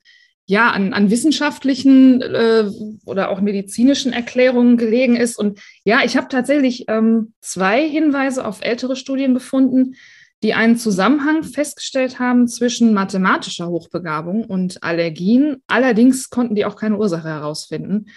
ja, 0.47 0.71
an, 0.71 0.93
an 0.93 1.09
wissenschaftlichen 1.09 2.21
äh, 2.21 2.69
oder 3.05 3.29
auch 3.29 3.41
medizinischen 3.41 4.13
Erklärungen 4.13 4.77
gelegen 4.77 5.15
ist. 5.15 5.37
Und 5.37 5.59
ja, 5.85 5.99
ich 6.03 6.17
habe 6.17 6.27
tatsächlich 6.29 6.85
ähm, 6.87 7.33
zwei 7.41 7.87
Hinweise 7.87 8.45
auf 8.45 8.61
ältere 8.61 8.95
Studien 8.95 9.33
gefunden, 9.33 9.95
die 10.43 10.53
einen 10.53 10.77
Zusammenhang 10.77 11.43
festgestellt 11.43 12.19
haben 12.19 12.47
zwischen 12.47 12.93
mathematischer 12.93 13.67
Hochbegabung 13.67 14.45
und 14.45 14.83
Allergien. 14.83 15.63
Allerdings 15.67 16.29
konnten 16.29 16.55
die 16.55 16.65
auch 16.65 16.75
keine 16.75 16.97
Ursache 16.97 17.29
herausfinden. 17.29 18.07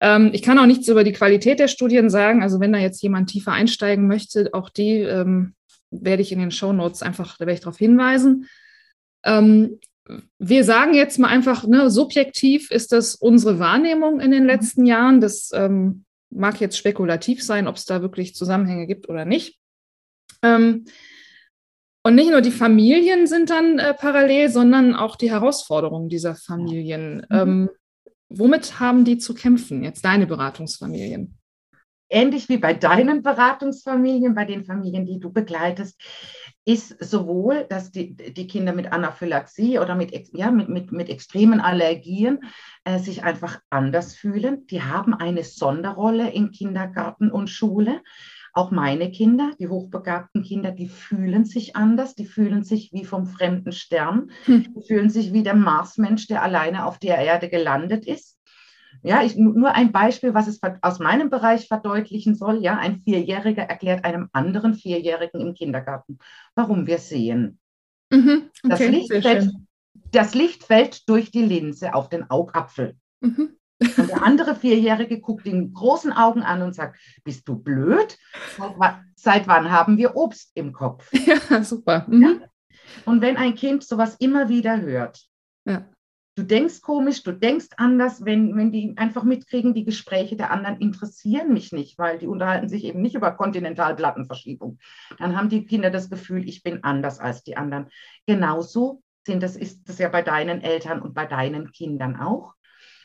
Ähm, 0.00 0.30
ich 0.32 0.42
kann 0.42 0.58
auch 0.58 0.66
nichts 0.66 0.88
über 0.88 1.04
die 1.04 1.12
Qualität 1.12 1.60
der 1.60 1.68
Studien 1.68 2.10
sagen. 2.10 2.42
Also 2.42 2.60
wenn 2.60 2.72
da 2.72 2.78
jetzt 2.78 3.02
jemand 3.02 3.30
tiefer 3.30 3.52
einsteigen 3.52 4.06
möchte, 4.06 4.50
auch 4.52 4.70
die 4.70 5.00
ähm, 5.00 5.54
werde 5.90 6.22
ich 6.22 6.32
in 6.32 6.38
den 6.38 6.50
Show 6.50 6.72
Notes 6.72 7.02
einfach, 7.02 7.36
da 7.36 7.46
werde 7.46 7.54
ich 7.54 7.60
darauf 7.60 7.78
hinweisen. 7.78 8.48
Ähm, 9.24 9.78
wir 10.38 10.64
sagen 10.64 10.94
jetzt 10.94 11.18
mal 11.18 11.28
einfach, 11.28 11.66
ne, 11.66 11.90
subjektiv 11.90 12.70
ist 12.70 12.92
das 12.92 13.14
unsere 13.14 13.58
Wahrnehmung 13.58 14.20
in 14.20 14.30
den 14.30 14.44
letzten 14.44 14.86
Jahren. 14.86 15.20
Das 15.20 15.50
ähm, 15.54 16.04
mag 16.30 16.60
jetzt 16.60 16.78
spekulativ 16.78 17.42
sein, 17.42 17.68
ob 17.68 17.76
es 17.76 17.84
da 17.84 18.02
wirklich 18.02 18.34
Zusammenhänge 18.34 18.86
gibt 18.86 19.08
oder 19.08 19.24
nicht. 19.24 19.58
Ähm, 20.42 20.86
und 22.02 22.14
nicht 22.14 22.30
nur 22.30 22.40
die 22.40 22.50
Familien 22.50 23.26
sind 23.26 23.50
dann 23.50 23.78
äh, 23.78 23.94
parallel, 23.94 24.48
sondern 24.48 24.94
auch 24.94 25.16
die 25.16 25.30
Herausforderungen 25.30 26.08
dieser 26.08 26.34
Familien. 26.34 27.26
Mhm. 27.28 27.36
Ähm, 27.36 27.70
womit 28.28 28.80
haben 28.80 29.04
die 29.04 29.18
zu 29.18 29.34
kämpfen, 29.34 29.84
jetzt 29.84 30.04
deine 30.04 30.26
Beratungsfamilien? 30.26 31.36
Ähnlich 32.12 32.48
wie 32.48 32.56
bei 32.56 32.74
deinen 32.74 33.22
Beratungsfamilien, 33.22 34.34
bei 34.34 34.44
den 34.44 34.64
Familien, 34.64 35.06
die 35.06 35.20
du 35.20 35.32
begleitest, 35.32 36.00
ist 36.64 37.02
sowohl, 37.02 37.66
dass 37.68 37.92
die, 37.92 38.16
die 38.16 38.46
Kinder 38.46 38.72
mit 38.72 38.92
Anaphylaxie 38.92 39.78
oder 39.78 39.94
mit, 39.94 40.12
ja, 40.32 40.50
mit, 40.50 40.68
mit, 40.68 40.92
mit 40.92 41.08
extremen 41.08 41.60
Allergien 41.60 42.40
äh, 42.84 42.98
sich 42.98 43.22
einfach 43.22 43.60
anders 43.70 44.16
fühlen. 44.16 44.66
Die 44.66 44.82
haben 44.82 45.14
eine 45.14 45.44
Sonderrolle 45.44 46.30
in 46.30 46.50
Kindergarten 46.50 47.30
und 47.30 47.48
Schule. 47.48 48.02
Auch 48.52 48.70
meine 48.70 49.10
Kinder, 49.10 49.52
die 49.58 49.68
hochbegabten 49.68 50.42
Kinder, 50.42 50.72
die 50.72 50.88
fühlen 50.88 51.44
sich 51.44 51.76
anders, 51.76 52.14
die 52.14 52.26
fühlen 52.26 52.64
sich 52.64 52.92
wie 52.92 53.04
vom 53.04 53.26
fremden 53.26 53.72
Stern, 53.72 54.30
hm. 54.44 54.74
die 54.74 54.86
fühlen 54.86 55.10
sich 55.10 55.32
wie 55.32 55.42
der 55.42 55.54
Marsmensch, 55.54 56.26
der 56.26 56.42
alleine 56.42 56.86
auf 56.86 56.98
der 56.98 57.18
Erde 57.18 57.48
gelandet 57.48 58.06
ist. 58.06 58.38
Ja, 59.02 59.22
ich, 59.22 59.36
nur 59.36 59.74
ein 59.74 59.92
Beispiel, 59.92 60.34
was 60.34 60.46
es 60.46 60.60
aus 60.82 60.98
meinem 60.98 61.30
Bereich 61.30 61.68
verdeutlichen 61.68 62.34
soll. 62.34 62.62
Ja, 62.62 62.76
ein 62.76 63.00
Vierjähriger 63.00 63.62
erklärt 63.62 64.04
einem 64.04 64.28
anderen 64.32 64.74
Vierjährigen 64.74 65.40
im 65.40 65.54
Kindergarten, 65.54 66.18
warum 66.54 66.86
wir 66.86 66.98
sehen. 66.98 67.58
Mhm, 68.10 68.50
okay, 68.64 68.68
das, 68.68 68.80
Licht 68.80 69.12
fällt, 69.22 69.52
das 70.10 70.34
Licht 70.34 70.64
fällt 70.64 71.08
durch 71.08 71.30
die 71.30 71.44
Linse 71.44 71.94
auf 71.94 72.08
den 72.08 72.28
Augapfel. 72.28 72.96
Mhm. 73.20 73.56
Und 73.80 74.10
der 74.10 74.22
andere 74.22 74.54
Vierjährige 74.54 75.20
guckt 75.20 75.46
ihn 75.46 75.60
mit 75.60 75.74
großen 75.74 76.12
Augen 76.12 76.42
an 76.42 76.62
und 76.62 76.74
sagt, 76.74 76.98
bist 77.24 77.48
du 77.48 77.56
blöd? 77.56 78.18
Seit 79.14 79.48
wann 79.48 79.70
haben 79.70 79.96
wir 79.96 80.16
Obst 80.16 80.52
im 80.54 80.72
Kopf? 80.72 81.10
Ja, 81.26 81.62
super. 81.62 82.06
Mhm. 82.08 82.22
Ja? 82.22 82.30
Und 83.04 83.22
wenn 83.22 83.36
ein 83.36 83.54
Kind 83.54 83.84
sowas 83.84 84.16
immer 84.18 84.48
wieder 84.48 84.80
hört, 84.80 85.24
ja. 85.64 85.86
du 86.36 86.42
denkst 86.42 86.82
komisch, 86.82 87.22
du 87.22 87.32
denkst 87.32 87.68
anders, 87.76 88.24
wenn, 88.24 88.56
wenn 88.56 88.72
die 88.72 88.94
einfach 88.96 89.22
mitkriegen, 89.22 89.74
die 89.74 89.84
Gespräche 89.84 90.36
der 90.36 90.50
anderen 90.50 90.78
interessieren 90.78 91.52
mich 91.52 91.72
nicht, 91.72 91.98
weil 91.98 92.18
die 92.18 92.26
unterhalten 92.26 92.68
sich 92.68 92.84
eben 92.84 93.00
nicht 93.00 93.14
über 93.14 93.30
Kontinentalplattenverschiebung. 93.32 94.78
Dann 95.18 95.36
haben 95.36 95.48
die 95.48 95.64
Kinder 95.66 95.90
das 95.90 96.10
Gefühl, 96.10 96.46
ich 96.48 96.62
bin 96.62 96.84
anders 96.84 97.20
als 97.20 97.42
die 97.44 97.56
anderen. 97.56 97.88
Genauso 98.26 99.02
sind 99.26 99.42
das, 99.42 99.56
ist 99.56 99.88
das 99.88 99.98
ja 99.98 100.08
bei 100.08 100.22
deinen 100.22 100.60
Eltern 100.60 101.00
und 101.00 101.14
bei 101.14 101.26
deinen 101.26 101.72
Kindern 101.72 102.16
auch. 102.16 102.54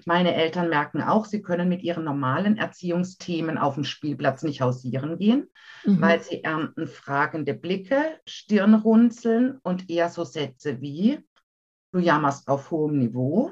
Meine 0.08 0.36
Eltern 0.36 0.70
merken 0.70 1.02
auch, 1.02 1.26
sie 1.26 1.42
können 1.42 1.68
mit 1.68 1.82
ihren 1.82 2.04
normalen 2.04 2.58
Erziehungsthemen 2.58 3.58
auf 3.58 3.74
dem 3.74 3.84
Spielplatz 3.84 4.44
nicht 4.44 4.62
hausieren 4.62 5.18
gehen, 5.18 5.50
mhm. 5.84 6.00
weil 6.00 6.22
sie 6.22 6.44
ernten 6.44 6.86
fragende 6.86 7.56
Blicke, 7.56 8.20
Stirnrunzeln 8.28 9.60
und 9.64 9.90
eher 9.90 10.10
so 10.10 10.24
Sätze 10.24 10.80
wie, 10.80 11.20
du 11.92 12.00
jammerst 12.00 12.48
auf 12.48 12.70
hohem 12.70 13.00
Niveau, 13.00 13.52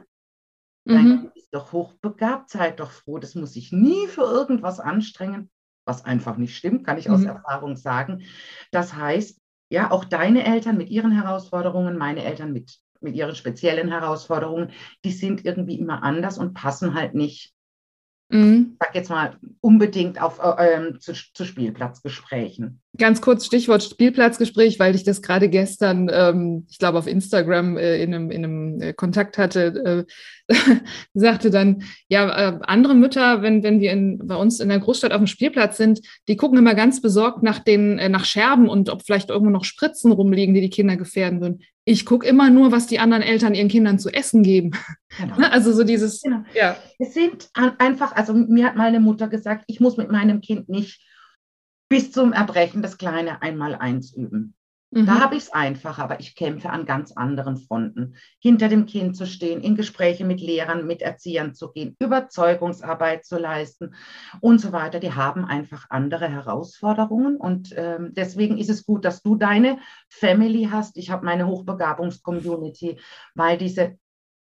dein 0.85 1.07
mhm. 1.07 1.21
Kind 1.21 1.37
ist 1.37 1.53
doch 1.55 1.71
hochbegabt, 1.71 2.51
seid 2.51 2.79
doch 2.79 2.91
froh, 2.91 3.17
das 3.17 3.33
muss 3.33 3.53
sich 3.53 3.71
nie 3.71 4.07
für 4.07 4.23
irgendwas 4.23 4.79
anstrengen, 4.79 5.49
was 5.85 6.05
einfach 6.05 6.37
nicht 6.37 6.55
stimmt, 6.55 6.85
kann 6.85 6.99
ich 6.99 7.07
mhm. 7.07 7.15
aus 7.15 7.23
Erfahrung 7.23 7.75
sagen. 7.75 8.25
Das 8.71 8.93
heißt, 8.93 9.41
ja, 9.69 9.89
auch 9.89 10.05
deine 10.05 10.45
Eltern 10.45 10.77
mit 10.77 10.91
ihren 10.91 11.11
Herausforderungen, 11.11 11.97
meine 11.97 12.23
Eltern 12.23 12.53
mit 12.53 12.82
mit 13.03 13.15
ihren 13.15 13.35
speziellen 13.35 13.89
Herausforderungen, 13.89 14.71
die 15.03 15.11
sind 15.11 15.45
irgendwie 15.45 15.79
immer 15.79 16.03
anders 16.03 16.37
und 16.37 16.53
passen 16.53 16.93
halt 16.93 17.13
nicht, 17.13 17.53
mhm. 18.29 18.77
sag 18.79 18.95
jetzt 18.95 19.09
mal, 19.09 19.37
unbedingt 19.61 20.21
auf, 20.21 20.39
äh, 20.39 20.73
ähm, 20.73 20.99
zu, 20.99 21.13
zu 21.13 21.45
Spielplatzgesprächen. 21.45 22.81
Ganz 22.97 23.21
kurz 23.21 23.45
Stichwort 23.45 23.83
Spielplatzgespräch, 23.83 24.79
weil 24.79 24.95
ich 24.95 25.03
das 25.03 25.21
gerade 25.21 25.49
gestern, 25.49 26.09
ähm, 26.11 26.67
ich 26.69 26.77
glaube, 26.77 26.97
auf 26.97 27.07
Instagram 27.07 27.77
äh, 27.77 28.01
in 28.03 28.13
einem, 28.13 28.31
in 28.31 28.43
einem 28.43 28.81
äh, 28.81 28.93
Kontakt 28.93 29.37
hatte, 29.37 30.05
äh, 30.47 30.53
sagte 31.13 31.49
dann, 31.49 31.83
ja, 32.07 32.49
äh, 32.49 32.59
andere 32.63 32.93
Mütter, 32.93 33.41
wenn, 33.41 33.63
wenn 33.63 33.79
wir 33.79 33.91
in, 33.91 34.19
bei 34.19 34.35
uns 34.35 34.59
in 34.59 34.69
der 34.69 34.79
Großstadt 34.79 35.11
auf 35.11 35.19
dem 35.19 35.27
Spielplatz 35.27 35.77
sind, 35.77 36.01
die 36.27 36.37
gucken 36.37 36.57
immer 36.57 36.75
ganz 36.75 37.01
besorgt 37.01 37.41
nach 37.41 37.59
den, 37.59 37.97
äh, 37.99 38.09
nach 38.09 38.25
Scherben 38.25 38.69
und 38.69 38.89
ob 38.89 39.03
vielleicht 39.03 39.29
irgendwo 39.29 39.51
noch 39.51 39.63
Spritzen 39.63 40.11
rumliegen, 40.11 40.53
die 40.53 40.61
die 40.61 40.69
Kinder 40.69 40.97
gefährden 40.97 41.41
würden. 41.41 41.63
Ich 41.85 42.05
gucke 42.05 42.25
immer 42.25 42.49
nur, 42.49 42.71
was 42.71 42.87
die 42.87 42.99
anderen 42.99 43.23
Eltern 43.23 43.55
ihren 43.55 43.67
Kindern 43.67 43.99
zu 43.99 44.09
essen 44.09 44.43
geben. 44.43 44.71
Genau. 45.19 45.37
Ne? 45.37 45.51
also 45.51 45.71
so 45.73 45.83
dieses, 45.83 46.21
genau. 46.21 46.43
ja. 46.55 46.75
Es 46.97 47.13
sind 47.13 47.49
einfach, 47.53 48.15
also 48.15 48.33
mir 48.33 48.65
hat 48.65 48.75
meine 48.75 48.99
Mutter 48.99 49.27
gesagt, 49.27 49.63
ich 49.67 49.79
muss 49.79 49.97
mit 49.97 50.09
meinem 50.09 50.41
Kind 50.41 50.69
nicht 50.69 51.05
bis 51.89 52.11
zum 52.11 52.33
Erbrechen 52.33 52.81
das 52.81 52.97
kleine 52.97 53.43
Einmaleins 53.43 54.15
üben. 54.15 54.55
Mhm. 54.93 55.07
Da 55.07 55.19
habe 55.21 55.35
ich 55.35 55.43
es 55.43 55.53
einfach, 55.53 55.97
aber 55.97 56.19
ich 56.19 56.35
kämpfe 56.35 56.69
an 56.69 56.85
ganz 56.85 57.11
anderen 57.13 57.57
Fronten. 57.57 58.15
Hinter 58.39 58.67
dem 58.67 58.85
Kind 58.85 59.17
zu 59.17 59.25
stehen, 59.25 59.61
in 59.61 59.75
Gespräche 59.75 60.23
mit 60.23 60.39
Lehrern, 60.39 60.85
mit 60.85 61.01
Erziehern 61.01 61.55
zu 61.55 61.71
gehen, 61.71 61.95
Überzeugungsarbeit 61.99 63.25
zu 63.25 63.39
leisten 63.39 63.95
und 64.39 64.61
so 64.61 64.71
weiter. 64.71 64.99
Die 64.99 65.13
haben 65.13 65.45
einfach 65.45 65.87
andere 65.89 66.29
Herausforderungen 66.29 67.37
und 67.37 67.73
ähm, 67.75 68.11
deswegen 68.13 68.57
ist 68.59 68.69
es 68.69 68.85
gut, 68.85 69.03
dass 69.03 69.23
du 69.23 69.35
deine 69.35 69.79
Family 70.09 70.69
hast. 70.71 70.97
Ich 70.97 71.09
habe 71.09 71.25
meine 71.25 71.47
Hochbegabungs-Community, 71.47 72.99
weil 73.33 73.57
diese 73.57 73.97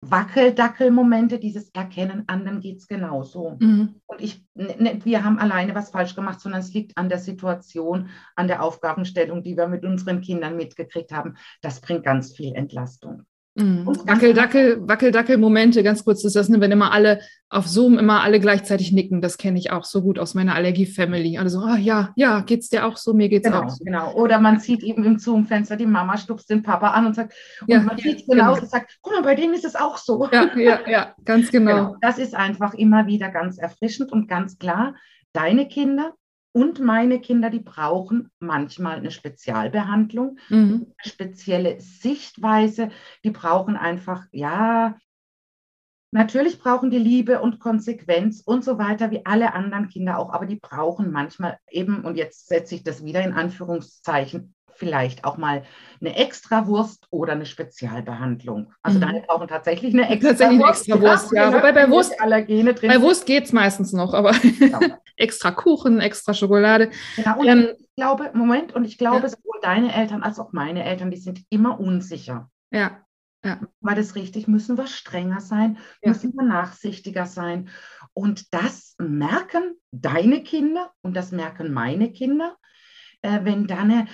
Wackeldackelmomente, 0.09 1.39
dieses 1.39 1.69
Erkennen, 1.69 2.24
anderen 2.27 2.62
geht 2.62 2.77
es 2.77 2.88
genauso. 2.88 3.57
Mhm. 3.59 3.95
Und 4.05 4.21
ich, 4.21 4.45
ne, 4.53 4.75
ne, 4.77 5.00
wir 5.03 5.24
haben 5.24 5.39
alleine 5.39 5.75
was 5.75 5.91
falsch 5.91 6.15
gemacht, 6.15 6.39
sondern 6.39 6.62
es 6.62 6.74
liegt 6.74 6.97
an 6.97 7.09
der 7.09 7.19
Situation, 7.19 8.09
an 8.35 8.47
der 8.47 8.63
Aufgabenstellung, 8.63 9.43
die 9.43 9.57
wir 9.57 9.67
mit 9.67 9.83
unseren 9.83 10.21
Kindern 10.21 10.55
mitgekriegt 10.55 11.12
haben. 11.12 11.35
Das 11.62 11.81
bringt 11.81 12.03
ganz 12.03 12.35
viel 12.35 12.53
Entlastung. 12.53 13.25
Mhm. 13.57 13.88
Wackel-Dackel, 13.88 14.85
Wackel-Dackel-Momente, 14.85 15.81
ganz 15.81 16.03
kurz 16.03 16.25
ist 16.25 16.35
das, 16.35 16.50
ne, 16.50 16.59
wenn 16.59 16.74
immer 16.74 16.91
alle 16.91 17.21
auf 17.50 17.67
Zoom 17.67 17.97
immer 17.97 18.21
alle 18.21 18.41
gleichzeitig 18.41 18.91
nicken, 18.91 19.21
das 19.21 19.38
kenne 19.38 19.57
ich 19.57 19.71
auch 19.71 19.85
so 19.85 20.01
gut 20.01 20.19
aus 20.19 20.33
meiner 20.33 20.55
Allergie-Family. 20.55 21.38
Alle 21.38 21.50
so, 21.50 21.59
ah 21.59 21.77
ja, 21.77 22.12
ja, 22.17 22.41
geht's 22.41 22.67
dir 22.67 22.85
auch 22.85 22.97
so, 22.97 23.13
mir 23.13 23.29
geht's 23.29 23.47
genau, 23.47 23.63
auch 23.63 23.69
so. 23.69 23.85
Genau, 23.85 24.13
oder 24.13 24.41
man 24.41 24.59
sieht 24.59 24.83
eben 24.83 25.05
im 25.05 25.19
Zoom-Fenster, 25.19 25.77
die 25.77 25.85
Mama 25.85 26.17
stupst 26.17 26.50
den 26.50 26.63
Papa 26.63 26.89
an 26.89 27.05
und 27.05 27.15
sagt, 27.15 27.33
und 27.62 27.69
ja, 27.69 27.79
man 27.79 27.97
sieht 27.97 28.27
genau, 28.27 28.51
genau 28.51 28.62
und 28.62 28.69
sagt, 28.69 28.97
guck 29.01 29.13
mal, 29.13 29.24
bei 29.24 29.35
denen 29.35 29.53
ist 29.53 29.63
es 29.63 29.77
auch 29.77 29.97
so. 29.97 30.27
Ja, 30.33 30.50
ja, 30.57 30.79
ja, 30.85 31.15
ganz 31.24 31.50
genau. 31.51 31.71
genau. 31.71 31.95
Das 32.01 32.17
ist 32.17 32.35
einfach 32.35 32.74
immer 32.74 33.07
wieder 33.07 33.29
ganz 33.29 33.57
erfrischend 33.57 34.12
und 34.12 34.27
ganz 34.27 34.57
klar, 34.57 34.95
deine 35.31 35.69
Kinder 35.69 36.13
und 36.55 36.79
meine 36.79 37.19
Kinder, 37.19 37.50
die 37.50 37.59
brauchen 37.59 38.31
manchmal 38.39 38.95
eine 38.95 39.12
Spezialbehandlung, 39.12 40.39
mhm. 40.47 40.93
eine 40.97 41.12
spezielle 41.12 41.81
Sichtweise. 41.81 42.91
Die 43.25 43.31
brauchen 43.31 43.75
einfach, 43.75 44.25
ja, 44.31 44.95
natürlich 46.12 46.57
brauchen 46.57 46.91
die 46.91 46.97
Liebe 46.97 47.41
und 47.41 47.59
Konsequenz 47.59 48.39
und 48.39 48.63
so 48.63 48.77
weiter, 48.77 49.12
wie 49.12 49.25
alle 49.25 49.53
anderen 49.53 49.89
Kinder 49.89 50.17
auch, 50.17 50.31
aber 50.31 50.45
die 50.45 50.55
brauchen 50.55 51.12
manchmal 51.12 51.59
eben, 51.69 52.05
und 52.05 52.15
jetzt 52.15 52.47
setze 52.47 52.75
ich 52.75 52.83
das 52.83 53.03
wieder 53.03 53.21
in 53.21 53.33
Anführungszeichen, 53.33 54.55
vielleicht 54.75 55.24
auch 55.24 55.38
mal 55.38 55.63
eine 56.01 56.15
Extrawurst 56.15 57.08
oder 57.10 57.34
eine 57.34 57.46
Spezialbehandlung. 57.46 58.74
Also 58.82 58.98
mhm. 58.98 59.01
deine 59.01 59.22
brauchen 59.22 59.48
tatsächlich 59.48 59.94
eine 59.94 60.10
Extrawurst. 60.10 60.39
Tatsächlich 60.39 60.63
eine 60.63 60.72
Extrawurst, 60.72 61.32
ja. 61.34 61.50
ja. 61.50 61.53
Wobei 61.53 61.72
bei 61.72 61.89
Wurst, 61.89 62.20
Allergene 62.22 62.74
drin 62.74 62.89
bei 62.89 63.01
Wurst 63.01 63.25
geht 63.25 63.46
es 63.46 63.53
meistens 63.53 63.94
noch, 63.94 64.13
aber 64.13 64.32
genau. 64.34 64.79
extra 65.17 65.51
Kuchen, 65.51 66.00
extra 66.00 66.34
Schokolade. 66.34 66.91
Genau, 67.15 67.39
und 67.39 67.48
ähm, 67.48 67.67
ich 67.79 67.96
glaube, 67.96 68.32
Moment, 68.34 68.74
und 68.74 68.86
ich 68.86 68.98
glaube, 68.98 69.24
ja. 69.24 69.29
sowohl 69.29 69.60
deine 69.62 69.94
Eltern 69.94 70.24
als 70.24 70.39
auch 70.39 70.51
meine 70.51 70.84
Eltern, 70.84 71.12
die 71.12 71.17
sind 71.17 71.44
immer 71.50 71.79
unsicher. 71.79 72.50
Ja. 72.72 73.01
Ja. 73.44 73.60
War 73.79 73.94
das 73.94 74.15
richtig? 74.15 74.48
Müssen 74.48 74.75
wir 74.75 74.88
strenger 74.88 75.39
sein? 75.39 75.77
Ja. 76.01 76.10
Müssen 76.10 76.34
wir 76.34 76.44
nachsichtiger 76.44 77.27
sein? 77.27 77.70
Und 78.13 78.53
das 78.53 78.96
merken 78.98 79.75
deine 79.91 80.41
Kinder 80.41 80.91
und 81.01 81.15
das 81.15 81.32
merken 81.32 81.72
meine 81.72 82.12
Kinder, 82.12 82.58
äh, 83.22 83.41
wenn 83.44 83.67
dann 83.67 83.91
eine 83.91 84.08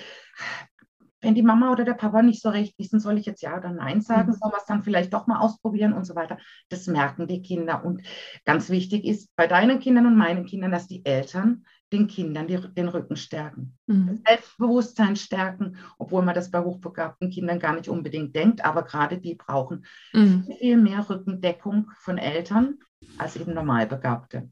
wenn 1.22 1.34
die 1.36 1.42
Mama 1.42 1.70
oder 1.70 1.84
der 1.84 1.94
Papa 1.94 2.20
nicht 2.20 2.42
so 2.42 2.50
recht 2.50 2.76
wissen, 2.78 3.00
soll 3.00 3.16
ich 3.16 3.26
jetzt 3.26 3.42
ja 3.42 3.56
oder 3.56 3.70
nein 3.70 4.00
sagen, 4.00 4.30
mhm. 4.30 4.34
soll 4.34 4.50
man 4.50 4.60
es 4.60 4.66
dann 4.66 4.82
vielleicht 4.82 5.14
doch 5.14 5.28
mal 5.28 5.38
ausprobieren 5.38 5.92
und 5.92 6.04
so 6.04 6.16
weiter. 6.16 6.36
Das 6.68 6.88
merken 6.88 7.28
die 7.28 7.42
Kinder. 7.42 7.84
Und 7.84 8.02
ganz 8.44 8.68
wichtig 8.70 9.04
ist 9.04 9.30
bei 9.36 9.46
deinen 9.46 9.78
Kindern 9.78 10.06
und 10.06 10.16
meinen 10.16 10.44
Kindern, 10.44 10.72
dass 10.72 10.88
die 10.88 11.04
Eltern 11.06 11.64
den 11.92 12.08
Kindern 12.08 12.48
die, 12.48 12.58
den 12.58 12.88
Rücken 12.88 13.16
stärken, 13.16 13.78
mhm. 13.86 14.06
das 14.08 14.18
Selbstbewusstsein 14.26 15.14
stärken, 15.14 15.76
obwohl 15.98 16.22
man 16.22 16.34
das 16.34 16.50
bei 16.50 16.60
hochbegabten 16.60 17.30
Kindern 17.30 17.60
gar 17.60 17.74
nicht 17.74 17.88
unbedingt 17.88 18.34
denkt. 18.34 18.64
Aber 18.64 18.82
gerade 18.82 19.18
die 19.18 19.36
brauchen 19.36 19.86
mhm. 20.12 20.48
viel 20.58 20.76
mehr 20.76 21.08
Rückendeckung 21.08 21.90
von 21.98 22.18
Eltern 22.18 22.78
als 23.18 23.36
eben 23.36 23.54
Normalbegabte. 23.54 24.50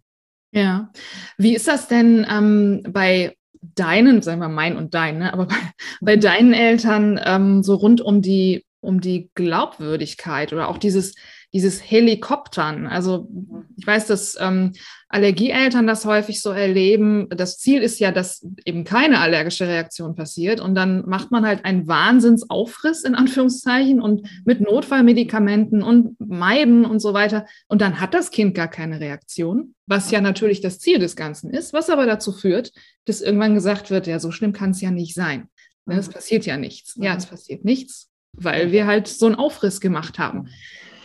Ja, 0.53 0.91
wie 1.39 1.55
ist 1.55 1.69
das 1.69 1.89
denn 1.89 2.27
ähm, 2.29 2.83
bei 2.93 3.37
deinen, 3.61 4.23
sagen 4.23 4.41
wir 4.41 4.49
mein 4.49 4.77
und 4.77 4.95
dein, 4.95 5.19
ne, 5.19 5.33
aber 5.33 5.47
bei, 5.47 5.57
bei 6.01 6.17
deinen 6.17 6.53
Eltern 6.53 7.21
ähm, 7.25 7.63
so 7.63 7.75
rund 7.75 8.01
um 8.01 8.23
die, 8.23 8.65
um 8.81 9.01
die 9.01 9.31
Glaubwürdigkeit 9.35 10.53
oder 10.53 10.69
auch 10.69 10.79
dieses, 10.79 11.15
dieses 11.53 11.81
Helikoptern. 11.81 12.87
Also 12.87 13.29
ich 13.77 13.87
weiß, 13.87 14.07
dass 14.07 14.37
ähm, 14.41 14.73
Allergieeltern 15.09 15.89
das 15.89 16.05
häufig 16.05 16.41
so 16.41 16.51
erleben. 16.51 17.29
Das 17.31 17.59
Ziel 17.59 17.83
ist 17.83 17.99
ja, 17.99 18.13
dass 18.13 18.47
eben 18.65 18.85
keine 18.85 19.19
allergische 19.19 19.67
Reaktion 19.67 20.15
passiert. 20.15 20.61
Und 20.61 20.77
dann 20.77 21.05
macht 21.09 21.33
man 21.33 21.45
halt 21.45 21.65
einen 21.65 21.89
Wahnsinnsaufriss 21.89 23.03
in 23.03 23.17
Anführungszeichen 23.17 24.01
und 24.01 24.29
mit 24.45 24.61
Notfallmedikamenten 24.61 25.83
und 25.83 26.15
Meiden 26.21 26.85
und 26.85 27.01
so 27.01 27.13
weiter. 27.13 27.47
Und 27.67 27.81
dann 27.81 28.01
hat 28.01 28.15
das 28.15 28.31
Kind 28.31 28.55
gar 28.55 28.69
keine 28.69 29.01
Reaktion, 29.01 29.75
was 29.87 30.13
ja 30.13 30.21
natürlich 30.21 30.61
das 30.61 30.79
Ziel 30.79 31.01
des 31.01 31.17
Ganzen 31.17 31.51
ist, 31.51 31.73
was 31.73 31.91
aber 31.91 32.07
dazu 32.07 32.31
führt, 32.31 32.73
dass 33.07 33.21
irgendwann 33.21 33.55
gesagt 33.55 33.91
wird, 33.91 34.07
ja, 34.07 34.21
so 34.21 34.31
schlimm 34.31 34.53
kann 34.53 34.71
es 34.71 34.81
ja 34.81 34.93
nicht 34.93 35.15
sein. 35.15 35.49
Ne, 35.87 35.97
es 35.97 36.09
passiert 36.09 36.47
ja 36.47 36.57
nichts. 36.57 36.95
Ja, 37.01 37.17
es 37.17 37.27
passiert 37.27 37.65
nichts, 37.65 38.11
weil 38.33 38.71
wir 38.71 38.87
halt 38.87 39.09
so 39.09 39.27
einen 39.27 39.35
Aufriss 39.35 39.81
gemacht 39.81 40.21
haben. 40.21 40.49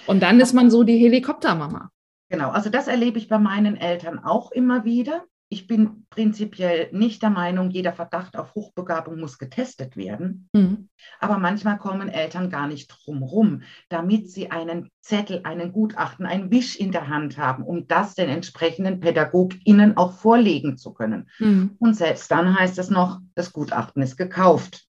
Und 0.07 0.21
dann 0.21 0.39
ist 0.39 0.53
man 0.53 0.69
so 0.69 0.83
die 0.83 0.97
Helikoptermama. 0.97 1.91
Genau, 2.29 2.49
also 2.49 2.69
das 2.69 2.87
erlebe 2.87 3.17
ich 3.17 3.27
bei 3.27 3.37
meinen 3.37 3.77
Eltern 3.77 4.19
auch 4.19 4.51
immer 4.51 4.83
wieder. 4.83 5.25
Ich 5.47 5.67
bin 5.67 6.07
prinzipiell 6.09 6.89
nicht 6.91 7.21
der 7.21 7.29
Meinung, 7.29 7.69
jeder 7.69 7.93
Verdacht 7.93 8.35
auf 8.35 8.55
Hochbegabung 8.55 9.19
muss 9.19 9.37
getestet 9.37 9.95
werden. 9.95 10.49
Mhm. 10.53 10.89
Aber 11.19 11.37
manchmal 11.37 11.77
kommen 11.77 12.09
Eltern 12.09 12.49
gar 12.49 12.67
nicht 12.67 12.87
drumherum, 12.87 13.61
damit 13.87 14.29
sie 14.31 14.49
einen 14.49 14.89
Zettel, 15.01 15.41
einen 15.43 15.71
Gutachten, 15.71 16.25
einen 16.25 16.49
Wisch 16.49 16.75
in 16.75 16.91
der 16.91 17.09
Hand 17.09 17.37
haben, 17.37 17.63
um 17.63 17.87
das 17.87 18.15
den 18.15 18.27
entsprechenden 18.27 18.99
PädagogInnen 18.99 19.97
auch 19.97 20.13
vorlegen 20.13 20.77
zu 20.77 20.93
können. 20.93 21.29
Mhm. 21.37 21.75
Und 21.77 21.95
selbst 21.95 22.31
dann 22.31 22.57
heißt 22.57 22.79
es 22.79 22.89
noch, 22.89 23.19
das 23.35 23.53
Gutachten 23.53 24.01
ist 24.01 24.17
gekauft. 24.17 24.87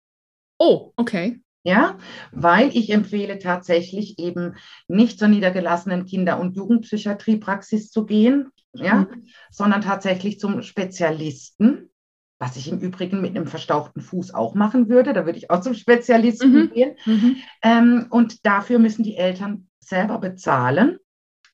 Oh, 0.59 0.93
okay. 0.97 1.41
Ja, 1.63 1.99
weil 2.33 2.75
ich 2.75 2.91
empfehle 2.91 3.39
tatsächlich 3.39 4.19
eben 4.19 4.57
nicht 4.89 5.19
zur 5.19 5.29
niedergelassenen 5.29 6.07
Kinder- 6.07 6.41
und 6.41 6.57
Jugendpsychiatriepraxis 6.57 7.91
zu 7.91 8.07
gehen, 8.07 8.51
ja, 8.73 9.01
mhm. 9.01 9.27
sondern 9.51 9.83
tatsächlich 9.83 10.41
zum 10.41 10.63
Spezialisten, 10.63 11.91
was 12.39 12.57
ich 12.57 12.73
im 12.73 12.79
Übrigen 12.79 13.21
mit 13.21 13.37
einem 13.37 13.47
verstauchten 13.47 14.01
Fuß 14.01 14.33
auch 14.33 14.55
machen 14.55 14.89
würde. 14.89 15.13
Da 15.13 15.27
würde 15.27 15.39
ich 15.39 15.51
auch 15.51 15.61
zum 15.61 15.75
Spezialisten 15.75 16.53
mhm. 16.53 16.71
gehen. 16.71 16.97
Mhm. 17.05 17.37
Ähm, 17.63 18.07
und 18.09 18.47
dafür 18.47 18.79
müssen 18.79 19.03
die 19.03 19.17
Eltern 19.17 19.69
selber 19.81 20.19
bezahlen, 20.19 20.99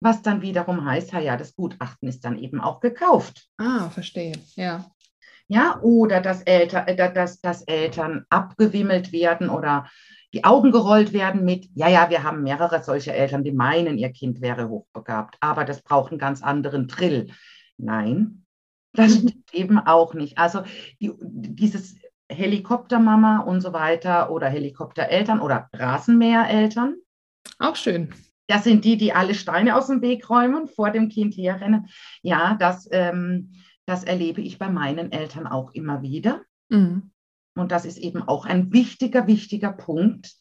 was 0.00 0.22
dann 0.22 0.40
wiederum 0.40 0.84
heißt, 0.84 1.12
ja, 1.14 1.36
das 1.36 1.56
Gutachten 1.56 2.08
ist 2.08 2.24
dann 2.24 2.38
eben 2.38 2.60
auch 2.60 2.78
gekauft. 2.78 3.48
Ah, 3.56 3.88
verstehe, 3.90 4.34
ja 4.54 4.88
ja, 5.48 5.78
oder 5.80 6.20
dass 6.20 6.42
Eltern, 6.42 6.86
äh, 6.88 7.12
dass, 7.12 7.40
dass 7.40 7.62
Eltern 7.62 8.24
abgewimmelt 8.30 9.12
werden 9.12 9.48
oder 9.48 9.88
die 10.34 10.44
Augen 10.44 10.72
gerollt 10.72 11.12
werden 11.12 11.44
mit, 11.44 11.68
ja, 11.74 11.88
ja, 11.88 12.10
wir 12.10 12.22
haben 12.22 12.42
mehrere 12.42 12.82
solche 12.82 13.12
Eltern, 13.12 13.44
die 13.44 13.52
meinen, 13.52 13.96
ihr 13.96 14.10
Kind 14.10 14.40
wäre 14.40 14.68
hochbegabt, 14.68 15.36
aber 15.40 15.64
das 15.64 15.82
braucht 15.82 16.10
einen 16.10 16.18
ganz 16.18 16.42
anderen 16.42 16.88
Drill. 16.88 17.28
Nein, 17.78 18.44
das 18.92 19.14
mhm. 19.14 19.28
stimmt 19.28 19.54
eben 19.54 19.78
auch 19.78 20.14
nicht. 20.14 20.38
Also 20.38 20.62
die, 21.00 21.12
dieses 21.20 21.96
Helikoptermama 22.28 23.40
und 23.40 23.60
so 23.60 23.72
weiter 23.72 24.30
oder 24.30 24.48
Helikoptereltern 24.48 25.40
oder 25.40 25.68
Rasenmähereltern. 25.72 26.96
Auch 27.58 27.76
schön. 27.76 28.12
Das 28.48 28.64
sind 28.64 28.84
die, 28.84 28.96
die 28.96 29.12
alle 29.12 29.34
Steine 29.34 29.76
aus 29.76 29.88
dem 29.88 30.02
Weg 30.02 30.28
räumen, 30.28 30.68
vor 30.68 30.90
dem 30.90 31.08
Kind 31.08 31.36
herrennen. 31.36 31.86
Ja, 32.22 32.56
das 32.58 32.88
ähm, 32.90 33.52
das 33.86 34.04
erlebe 34.04 34.40
ich 34.40 34.58
bei 34.58 34.68
meinen 34.68 35.12
Eltern 35.12 35.46
auch 35.46 35.72
immer 35.72 36.02
wieder. 36.02 36.42
Mhm. 36.68 37.10
Und 37.56 37.72
das 37.72 37.84
ist 37.84 37.98
eben 37.98 38.22
auch 38.22 38.44
ein 38.44 38.72
wichtiger, 38.72 39.26
wichtiger 39.26 39.72
Punkt 39.72 40.34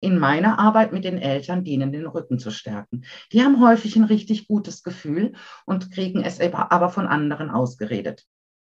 in 0.00 0.18
meiner 0.18 0.58
Arbeit 0.58 0.92
mit 0.92 1.04
den 1.04 1.18
Eltern, 1.18 1.64
denen 1.64 1.92
den 1.92 2.06
Rücken 2.06 2.38
zu 2.38 2.50
stärken. 2.50 3.04
Die 3.32 3.42
haben 3.42 3.60
häufig 3.60 3.96
ein 3.96 4.04
richtig 4.04 4.48
gutes 4.48 4.82
Gefühl 4.82 5.32
und 5.66 5.90
kriegen 5.90 6.22
es 6.22 6.40
aber 6.40 6.90
von 6.90 7.06
anderen 7.06 7.50
ausgeredet. 7.50 8.24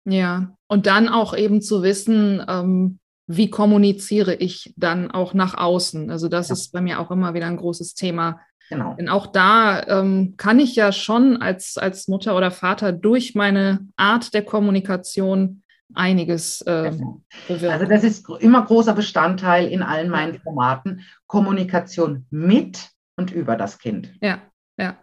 Ja, 0.04 0.56
und 0.68 0.86
dann 0.86 1.08
auch 1.08 1.36
eben 1.36 1.60
zu 1.60 1.82
wissen, 1.82 2.42
ähm, 2.48 2.98
wie 3.26 3.50
kommuniziere 3.50 4.34
ich 4.34 4.72
dann 4.76 5.10
auch 5.10 5.34
nach 5.34 5.54
außen. 5.54 6.10
Also 6.10 6.28
das 6.28 6.48
ja. 6.48 6.54
ist 6.54 6.72
bei 6.72 6.80
mir 6.80 6.98
auch 6.98 7.10
immer 7.10 7.34
wieder 7.34 7.46
ein 7.46 7.58
großes 7.58 7.94
Thema. 7.94 8.40
Genau. 8.68 8.94
Denn 8.94 9.08
auch 9.08 9.26
da 9.26 9.82
ähm, 9.86 10.34
kann 10.36 10.60
ich 10.60 10.76
ja 10.76 10.92
schon 10.92 11.40
als, 11.40 11.78
als 11.78 12.08
Mutter 12.08 12.36
oder 12.36 12.50
Vater 12.50 12.92
durch 12.92 13.34
meine 13.34 13.88
Art 13.96 14.34
der 14.34 14.44
Kommunikation 14.44 15.62
einiges 15.94 16.60
äh, 16.62 16.90
genau. 16.90 17.22
bewirken. 17.46 17.72
Also 17.72 17.86
das 17.86 18.04
ist 18.04 18.28
immer 18.40 18.64
großer 18.64 18.94
Bestandteil 18.94 19.68
in 19.68 19.82
allen 19.82 20.10
meinen 20.10 20.38
Formaten. 20.40 21.02
Kommunikation 21.26 22.26
mit 22.30 22.90
und 23.16 23.32
über 23.32 23.56
das 23.56 23.78
Kind. 23.78 24.12
Ja, 24.20 24.42
ja, 24.78 24.96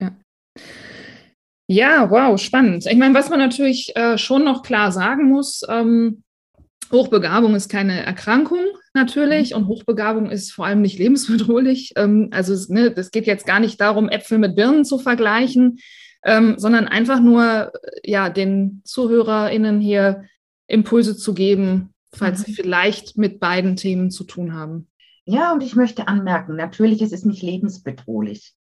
ja. 0.00 0.12
Ja, 1.70 2.10
wow, 2.10 2.40
spannend. 2.40 2.86
Ich 2.86 2.96
meine, 2.96 3.14
was 3.14 3.28
man 3.28 3.40
natürlich 3.40 3.94
äh, 3.94 4.16
schon 4.16 4.44
noch 4.44 4.62
klar 4.62 4.90
sagen 4.90 5.28
muss, 5.28 5.62
ähm, 5.68 6.22
Hochbegabung 6.92 7.54
ist 7.54 7.68
keine 7.68 8.04
Erkrankung 8.04 8.60
natürlich 8.94 9.54
und 9.54 9.66
Hochbegabung 9.66 10.30
ist 10.30 10.52
vor 10.52 10.66
allem 10.66 10.82
nicht 10.82 10.98
lebensbedrohlich. 10.98 11.92
Ähm, 11.96 12.28
also 12.32 12.52
es 12.52 12.68
ne, 12.68 12.94
geht 13.12 13.26
jetzt 13.26 13.46
gar 13.46 13.60
nicht 13.60 13.80
darum, 13.80 14.08
Äpfel 14.08 14.38
mit 14.38 14.56
Birnen 14.56 14.84
zu 14.84 14.98
vergleichen, 14.98 15.78
ähm, 16.24 16.54
sondern 16.58 16.86
einfach 16.88 17.20
nur 17.20 17.72
ja, 18.04 18.30
den 18.30 18.82
ZuhörerInnen 18.84 19.80
hier 19.80 20.24
Impulse 20.66 21.16
zu 21.16 21.34
geben, 21.34 21.94
falls 22.12 22.40
mhm. 22.40 22.44
sie 22.44 22.54
vielleicht 22.54 23.16
mit 23.16 23.40
beiden 23.40 23.76
Themen 23.76 24.10
zu 24.10 24.24
tun 24.24 24.54
haben. 24.54 24.88
Ja, 25.24 25.52
und 25.52 25.62
ich 25.62 25.76
möchte 25.76 26.08
anmerken, 26.08 26.56
natürlich 26.56 27.02
ist 27.02 27.12
es 27.12 27.24
nicht 27.24 27.42
lebensbedrohlich. 27.42 28.54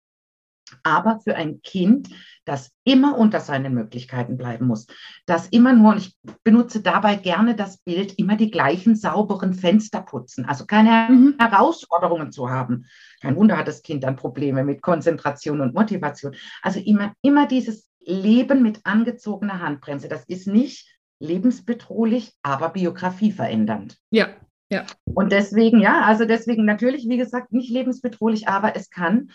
Aber 0.83 1.21
für 1.21 1.37
ein 1.37 1.63
Kind, 1.63 2.09
das 2.45 2.71
immer 2.85 3.19
unter 3.19 3.41
seinen 3.41 3.75
Möglichkeiten 3.75 4.37
bleiben 4.37 4.67
muss. 4.67 4.87
Das 5.27 5.49
immer 5.49 5.73
nur, 5.73 5.93
und 5.93 5.99
ich 5.99 6.17
benutze 6.45 6.81
dabei 6.81 7.17
gerne 7.17 7.55
das 7.55 7.79
Bild, 7.79 8.19
immer 8.19 8.37
die 8.37 8.51
gleichen 8.51 8.95
sauberen 8.95 9.55
Fenster 9.55 10.01
putzen, 10.01 10.45
also 10.45 10.67
keine 10.67 11.13
mhm. 11.13 11.35
Herausforderungen 11.39 12.33
zu 12.33 12.51
haben. 12.51 12.87
Kein 13.21 13.37
Wunder 13.37 13.57
hat 13.57 13.69
das 13.69 13.83
Kind 13.83 14.05
dann 14.05 14.17
Probleme 14.17 14.65
mit 14.65 14.83
Konzentration 14.83 15.61
und 15.61 15.75
Motivation. 15.75 16.35
Also 16.63 16.81
immer, 16.81 17.13
immer 17.23 17.47
dieses 17.47 17.89
Leben 18.01 18.63
mit 18.63 18.81
angezogener 18.85 19.61
Handbremse. 19.61 20.09
Das 20.09 20.25
ist 20.25 20.47
nicht 20.47 20.89
lebensbedrohlich, 21.19 22.33
aber 22.43 22.69
Biografie 22.69 23.33
verändernd. 23.33 23.99
Ja, 24.11 24.29
ja. 24.71 24.85
Und 25.05 25.33
deswegen, 25.33 25.81
ja, 25.81 26.03
also 26.03 26.25
deswegen 26.25 26.65
natürlich, 26.65 27.09
wie 27.09 27.17
gesagt, 27.17 27.53
nicht 27.53 27.71
lebensbedrohlich, 27.71 28.49
aber 28.49 28.77
es 28.77 28.91
kann 28.91 29.31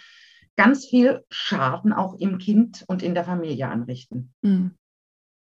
ganz 0.58 0.86
viel 0.86 1.24
Schaden 1.30 1.94
auch 1.94 2.16
im 2.20 2.38
Kind 2.38 2.84
und 2.88 3.04
in 3.04 3.14
der 3.14 3.24
Familie 3.24 3.70
anrichten. 3.70 4.34
Mhm. 4.42 4.76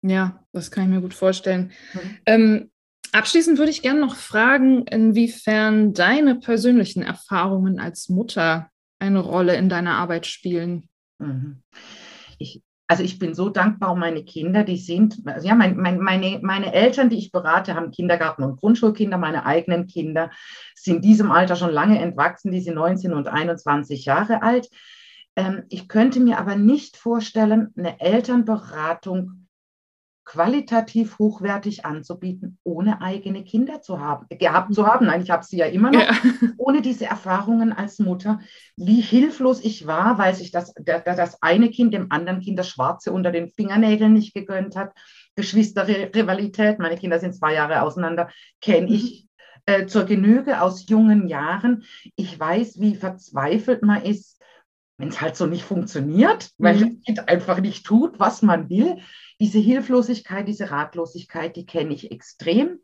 Ja, 0.02 0.44
das 0.52 0.70
kann 0.70 0.84
ich 0.84 0.90
mir 0.90 1.00
gut 1.00 1.14
vorstellen. 1.14 1.72
Mhm. 1.94 2.18
Ähm, 2.26 2.70
abschließend 3.12 3.58
würde 3.58 3.70
ich 3.70 3.82
gerne 3.82 4.00
noch 4.00 4.16
fragen, 4.16 4.86
inwiefern 4.86 5.94
deine 5.94 6.34
persönlichen 6.34 7.02
Erfahrungen 7.02 7.80
als 7.80 8.08
Mutter 8.08 8.70
eine 8.98 9.20
Rolle 9.20 9.56
in 9.56 9.68
deiner 9.68 9.94
Arbeit 9.94 10.26
spielen. 10.26 10.88
Mhm. 11.18 11.62
Ich, 12.38 12.62
also 12.86 13.02
ich 13.02 13.18
bin 13.18 13.34
so 13.34 13.48
dankbar 13.48 13.92
um 13.92 13.98
meine 13.98 14.24
Kinder, 14.24 14.62
die 14.62 14.76
sind, 14.76 15.22
also 15.26 15.48
ja, 15.48 15.54
mein, 15.54 15.76
mein, 15.76 15.98
meine, 15.98 16.38
meine 16.42 16.72
Eltern, 16.72 17.08
die 17.08 17.18
ich 17.18 17.32
berate, 17.32 17.74
haben 17.74 17.90
Kindergarten- 17.90 18.44
und 18.44 18.60
Grundschulkinder, 18.60 19.16
meine 19.16 19.46
eigenen 19.46 19.86
Kinder 19.86 20.30
sind 20.74 20.96
in 20.96 21.02
diesem 21.02 21.30
Alter 21.30 21.56
schon 21.56 21.72
lange 21.72 21.98
entwachsen, 21.98 22.52
die 22.52 22.60
sind 22.60 22.74
19 22.74 23.14
und 23.14 23.28
21 23.28 24.04
Jahre 24.04 24.42
alt. 24.42 24.68
Ähm, 25.36 25.64
ich 25.70 25.88
könnte 25.88 26.20
mir 26.20 26.38
aber 26.38 26.56
nicht 26.56 26.96
vorstellen, 26.96 27.72
eine 27.76 28.00
Elternberatung 28.00 29.43
qualitativ 30.24 31.18
hochwertig 31.18 31.84
anzubieten, 31.84 32.58
ohne 32.64 33.02
eigene 33.02 33.44
Kinder 33.44 33.82
zu 33.82 34.00
haben, 34.00 34.26
gehabt 34.30 34.74
zu 34.74 34.86
haben. 34.86 35.06
Nein, 35.06 35.22
ich 35.22 35.30
habe 35.30 35.44
sie 35.44 35.58
ja 35.58 35.66
immer 35.66 35.90
noch, 35.90 36.00
ja. 36.00 36.12
ohne 36.56 36.80
diese 36.80 37.06
Erfahrungen 37.06 37.72
als 37.72 37.98
Mutter, 37.98 38.40
wie 38.76 39.00
hilflos 39.00 39.62
ich 39.62 39.86
war, 39.86 40.18
weil 40.18 40.34
sich 40.34 40.50
das, 40.50 40.72
das 40.82 41.42
eine 41.42 41.68
Kind 41.68 41.92
dem 41.92 42.10
anderen 42.10 42.40
Kind 42.40 42.58
das 42.58 42.68
Schwarze 42.68 43.12
unter 43.12 43.32
den 43.32 43.50
Fingernägeln 43.50 44.14
nicht 44.14 44.34
gegönnt 44.34 44.76
hat. 44.76 44.92
Geschwisterrivalität, 45.36 46.78
meine 46.78 46.96
Kinder 46.96 47.18
sind 47.18 47.34
zwei 47.34 47.54
Jahre 47.54 47.82
auseinander, 47.82 48.30
kenne 48.60 48.88
ich 48.90 49.26
mhm. 49.66 49.74
äh, 49.74 49.86
zur 49.86 50.04
Genüge 50.04 50.62
aus 50.62 50.88
jungen 50.88 51.28
Jahren. 51.28 51.84
Ich 52.16 52.38
weiß, 52.38 52.80
wie 52.80 52.94
verzweifelt 52.94 53.82
man 53.82 54.02
ist, 54.02 54.33
wenn 54.96 55.08
es 55.08 55.20
halt 55.20 55.36
so 55.36 55.46
nicht 55.46 55.64
funktioniert, 55.64 56.50
weil 56.58 56.76
mhm. 56.76 56.80
das 56.80 57.04
Kind 57.04 57.28
einfach 57.28 57.60
nicht 57.60 57.84
tut, 57.84 58.18
was 58.20 58.42
man 58.42 58.68
will. 58.68 58.98
Diese 59.40 59.58
Hilflosigkeit, 59.58 60.46
diese 60.46 60.70
Ratlosigkeit, 60.70 61.56
die 61.56 61.66
kenne 61.66 61.94
ich 61.94 62.10
extrem. 62.12 62.78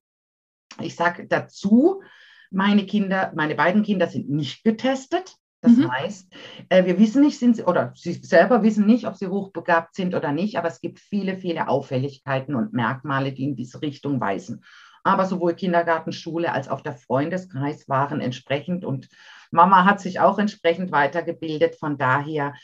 Ich 0.80 0.96
sage 0.96 1.26
dazu, 1.26 2.02
meine 2.50 2.84
Kinder, 2.84 3.32
meine 3.36 3.54
beiden 3.54 3.82
Kinder 3.82 4.08
sind 4.08 4.28
nicht 4.28 4.64
getestet. 4.64 5.36
Das 5.62 5.76
mhm. 5.76 5.92
heißt, 5.92 6.32
äh, 6.70 6.86
wir 6.86 6.98
wissen 6.98 7.22
nicht, 7.22 7.38
sind 7.38 7.56
sie, 7.56 7.64
oder 7.64 7.92
sie 7.94 8.14
selber 8.14 8.62
wissen 8.62 8.86
nicht, 8.86 9.06
ob 9.06 9.16
sie 9.16 9.28
hochbegabt 9.28 9.94
sind 9.94 10.14
oder 10.14 10.32
nicht, 10.32 10.56
aber 10.56 10.68
es 10.68 10.80
gibt 10.80 10.98
viele, 10.98 11.36
viele 11.36 11.68
Auffälligkeiten 11.68 12.54
und 12.54 12.72
Merkmale, 12.72 13.32
die 13.32 13.44
in 13.44 13.56
diese 13.56 13.82
Richtung 13.82 14.20
weisen. 14.20 14.64
Aber 15.02 15.26
sowohl 15.26 15.54
Kindergarten, 15.54 16.12
Schule 16.12 16.52
als 16.52 16.68
auch 16.68 16.80
der 16.80 16.94
Freundeskreis 16.94 17.88
waren 17.88 18.20
entsprechend 18.20 18.84
und 18.84 19.08
Mama 19.50 19.84
hat 19.84 20.00
sich 20.00 20.20
auch 20.20 20.38
entsprechend 20.38 20.92
weitergebildet. 20.92 21.76
Von 21.76 21.98
daher 21.98 22.54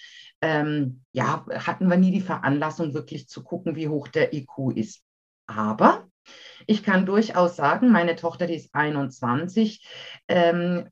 ähm, 0.41 1.03
ja, 1.13 1.45
hatten 1.51 1.89
wir 1.89 1.97
nie 1.97 2.13
die 2.13 2.21
Veranlassung, 2.21 2.95
wirklich 2.95 3.29
zu 3.29 3.43
gucken, 3.43 3.75
wie 3.77 3.89
hoch 3.89 4.09
der 4.09 4.33
IQ 4.35 4.73
ist. 4.75 5.03
Aber 5.47 6.07
ich 6.67 6.83
kann 6.83 7.07
durchaus 7.07 7.57
sagen, 7.57 7.91
meine 7.91 8.17
Tochter, 8.17 8.47
die 8.47 8.57
ist 8.57 8.75
21, 8.75 9.87
ähm, 10.29 10.89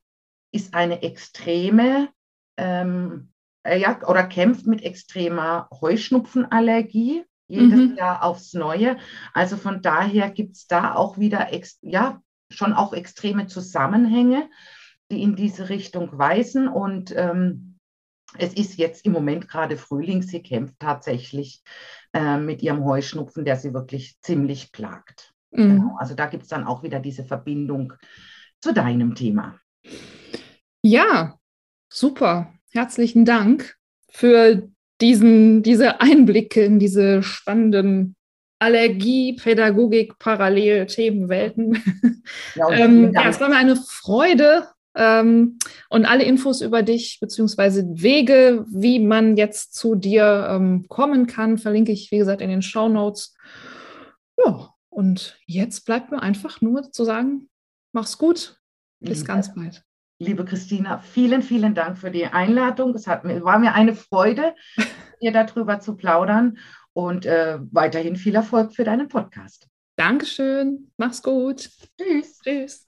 ist 0.52 0.74
eine 0.74 1.02
extreme 1.02 2.08
ähm, 2.56 3.32
äh, 3.64 3.78
ja, 3.78 4.00
oder 4.06 4.24
kämpft 4.24 4.66
mit 4.66 4.82
extremer 4.82 5.68
Heuschnupfenallergie 5.80 7.24
jedes 7.54 7.90
mhm. 7.90 7.96
Jahr 7.96 8.22
aufs 8.22 8.54
Neue. 8.54 8.96
Also 9.32 9.56
von 9.56 9.82
daher 9.82 10.30
gibt 10.30 10.56
es 10.56 10.66
da 10.66 10.94
auch 10.94 11.18
wieder 11.18 11.48
ja, 11.82 12.20
schon 12.50 12.72
auch 12.72 12.92
extreme 12.92 13.46
Zusammenhänge, 13.46 14.48
die 15.10 15.22
in 15.22 15.36
diese 15.36 15.68
Richtung 15.68 16.18
weisen. 16.18 16.68
Und 16.68 17.14
ähm, 17.16 17.78
es 18.38 18.54
ist 18.54 18.76
jetzt 18.76 19.04
im 19.04 19.12
Moment 19.12 19.48
gerade 19.48 19.76
Frühling. 19.76 20.22
Sie 20.22 20.42
kämpft 20.42 20.78
tatsächlich 20.78 21.62
äh, 22.12 22.38
mit 22.38 22.62
ihrem 22.62 22.84
Heuschnupfen, 22.84 23.44
der 23.44 23.56
sie 23.56 23.74
wirklich 23.74 24.20
ziemlich 24.20 24.72
plagt. 24.72 25.32
Mhm. 25.50 25.76
Genau. 25.76 25.96
Also 25.98 26.14
da 26.14 26.26
gibt 26.26 26.44
es 26.44 26.48
dann 26.48 26.64
auch 26.64 26.82
wieder 26.82 27.00
diese 27.00 27.24
Verbindung 27.24 27.92
zu 28.60 28.72
deinem 28.72 29.14
Thema. 29.14 29.58
Ja, 30.82 31.38
super. 31.88 32.52
Herzlichen 32.72 33.24
Dank 33.24 33.76
für 34.10 34.68
diesen, 35.00 35.62
diese 35.62 36.00
Einblicke 36.00 36.62
in 36.64 36.78
diese 36.78 37.22
spannenden 37.22 38.16
Allergie, 38.58 39.34
Pädagogik, 39.34 40.18
Parallel, 40.18 40.86
Themenwelten. 40.86 41.82
Ja, 42.54 42.70
ähm, 42.72 43.12
ja, 43.12 43.28
es 43.28 43.40
war 43.40 43.48
mir 43.48 43.56
eine 43.56 43.76
Freude, 43.76 44.68
ähm, 44.96 45.58
und 45.88 46.04
alle 46.04 46.24
Infos 46.24 46.60
über 46.60 46.82
dich 46.82 47.18
beziehungsweise 47.20 47.84
Wege, 47.90 48.64
wie 48.68 49.00
man 49.00 49.36
jetzt 49.36 49.74
zu 49.74 49.96
dir 49.96 50.46
ähm, 50.50 50.86
kommen 50.88 51.26
kann, 51.26 51.58
verlinke 51.58 51.92
ich, 51.92 52.10
wie 52.10 52.18
gesagt, 52.18 52.40
in 52.40 52.50
den 52.50 52.62
Show 52.62 52.88
Notes. 52.88 53.34
Ja, 54.38 54.70
und 54.90 55.38
jetzt 55.46 55.84
bleibt 55.84 56.12
mir 56.12 56.22
einfach 56.22 56.60
nur 56.60 56.92
zu 56.92 57.04
sagen, 57.04 57.48
mach's 57.92 58.18
gut. 58.18 58.60
Bis 59.00 59.18
Liebe, 59.18 59.26
ganz 59.26 59.54
bald. 59.54 59.82
Liebe 60.24 60.46
Christina, 60.46 60.98
vielen, 61.00 61.42
vielen 61.42 61.74
Dank 61.74 61.98
für 61.98 62.10
die 62.10 62.24
Einladung. 62.24 62.94
Es 62.94 63.06
hat, 63.06 63.24
war 63.24 63.58
mir 63.58 63.74
eine 63.74 63.94
Freude, 63.94 64.54
hier 65.20 65.32
darüber 65.32 65.80
zu 65.80 65.96
plaudern 65.96 66.56
und 66.94 67.26
äh, 67.26 67.58
weiterhin 67.72 68.16
viel 68.16 68.34
Erfolg 68.34 68.74
für 68.74 68.84
deinen 68.84 69.08
Podcast. 69.08 69.68
Dankeschön. 69.96 70.90
Mach's 70.96 71.22
gut. 71.22 71.68
Tschüss. 72.00 72.40
Tschüss. 72.42 72.86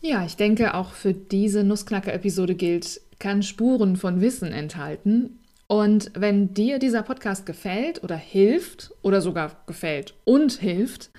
Ja, 0.00 0.24
ich 0.24 0.36
denke, 0.36 0.74
auch 0.74 0.90
für 0.90 1.14
diese 1.14 1.62
Nussknacker-Episode 1.62 2.56
gilt, 2.56 3.00
kann 3.20 3.44
Spuren 3.44 3.94
von 3.94 4.20
Wissen 4.20 4.50
enthalten. 4.50 5.38
Und 5.68 6.10
wenn 6.14 6.54
dir 6.54 6.80
dieser 6.80 7.02
Podcast 7.02 7.46
gefällt 7.46 8.02
oder 8.02 8.16
hilft 8.16 8.92
oder 9.02 9.20
sogar 9.20 9.62
gefällt 9.66 10.14
und 10.24 10.52
hilft, 10.52 11.10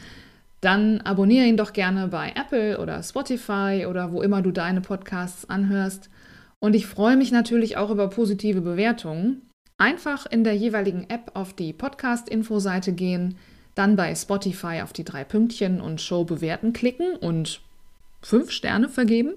dann 0.62 1.02
abonniere 1.02 1.46
ihn 1.46 1.58
doch 1.58 1.74
gerne 1.74 2.08
bei 2.08 2.34
Apple 2.36 2.80
oder 2.80 3.04
Spotify 3.04 3.86
oder 3.88 4.12
wo 4.12 4.22
immer 4.22 4.41
du 4.41 4.52
deine 4.52 4.82
Podcasts 4.82 5.50
anhörst. 5.50 6.10
Und 6.60 6.76
ich 6.76 6.88
freue 6.88 7.17
mich 7.17 7.32
natürlich 7.32 7.78
auch 7.78 7.91
über 7.91 8.10
positive 8.10 8.62
Bewertungen. 8.62 9.43
Einfach 9.78 10.26
in 10.26 10.43
der 10.43 10.56
jeweiligen 10.56 11.08
App 11.10 11.32
auf 11.36 11.54
die 11.54 11.74
Podcast-Info-Seite 11.74 12.93
gehen, 12.93 13.38
dann 13.76 13.96
bei 13.96 14.15
Spotify 14.15 14.82
auf 14.82 14.91
die 14.91 15.04
drei 15.04 15.24
Pünktchen 15.24 15.80
und 15.80 16.02
Show 16.02 16.24
bewerten 16.24 16.74
klicken 16.74 17.15
und 17.15 17.62
fünf 18.24 18.50
Sterne 18.50 18.89
vergeben 18.89 19.34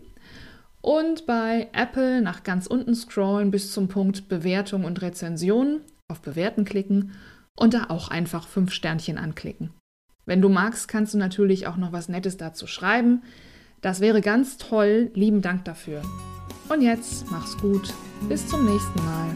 und 0.80 1.26
bei 1.26 1.68
Apple 1.72 2.22
nach 2.22 2.42
ganz 2.42 2.66
unten 2.66 2.94
scrollen 2.94 3.50
bis 3.50 3.72
zum 3.72 3.88
Punkt 3.88 4.28
Bewertung 4.28 4.84
und 4.84 5.02
Rezension, 5.02 5.82
auf 6.08 6.22
Bewerten 6.22 6.64
klicken 6.64 7.12
und 7.54 7.74
da 7.74 7.86
auch 7.88 8.08
einfach 8.08 8.48
fünf 8.48 8.72
Sternchen 8.72 9.18
anklicken. 9.18 9.70
Wenn 10.26 10.42
du 10.42 10.48
magst, 10.48 10.88
kannst 10.88 11.14
du 11.14 11.18
natürlich 11.18 11.66
auch 11.66 11.76
noch 11.76 11.92
was 11.92 12.08
Nettes 12.08 12.36
dazu 12.36 12.66
schreiben. 12.66 13.22
Das 13.80 14.00
wäre 14.00 14.20
ganz 14.20 14.58
toll. 14.58 15.10
Lieben 15.14 15.42
Dank 15.42 15.64
dafür. 15.64 16.02
Und 16.68 16.82
jetzt 16.82 17.30
mach's 17.30 17.56
gut. 17.56 17.92
Bis 18.28 18.46
zum 18.46 18.64
nächsten 18.64 19.04
Mal. 19.04 19.34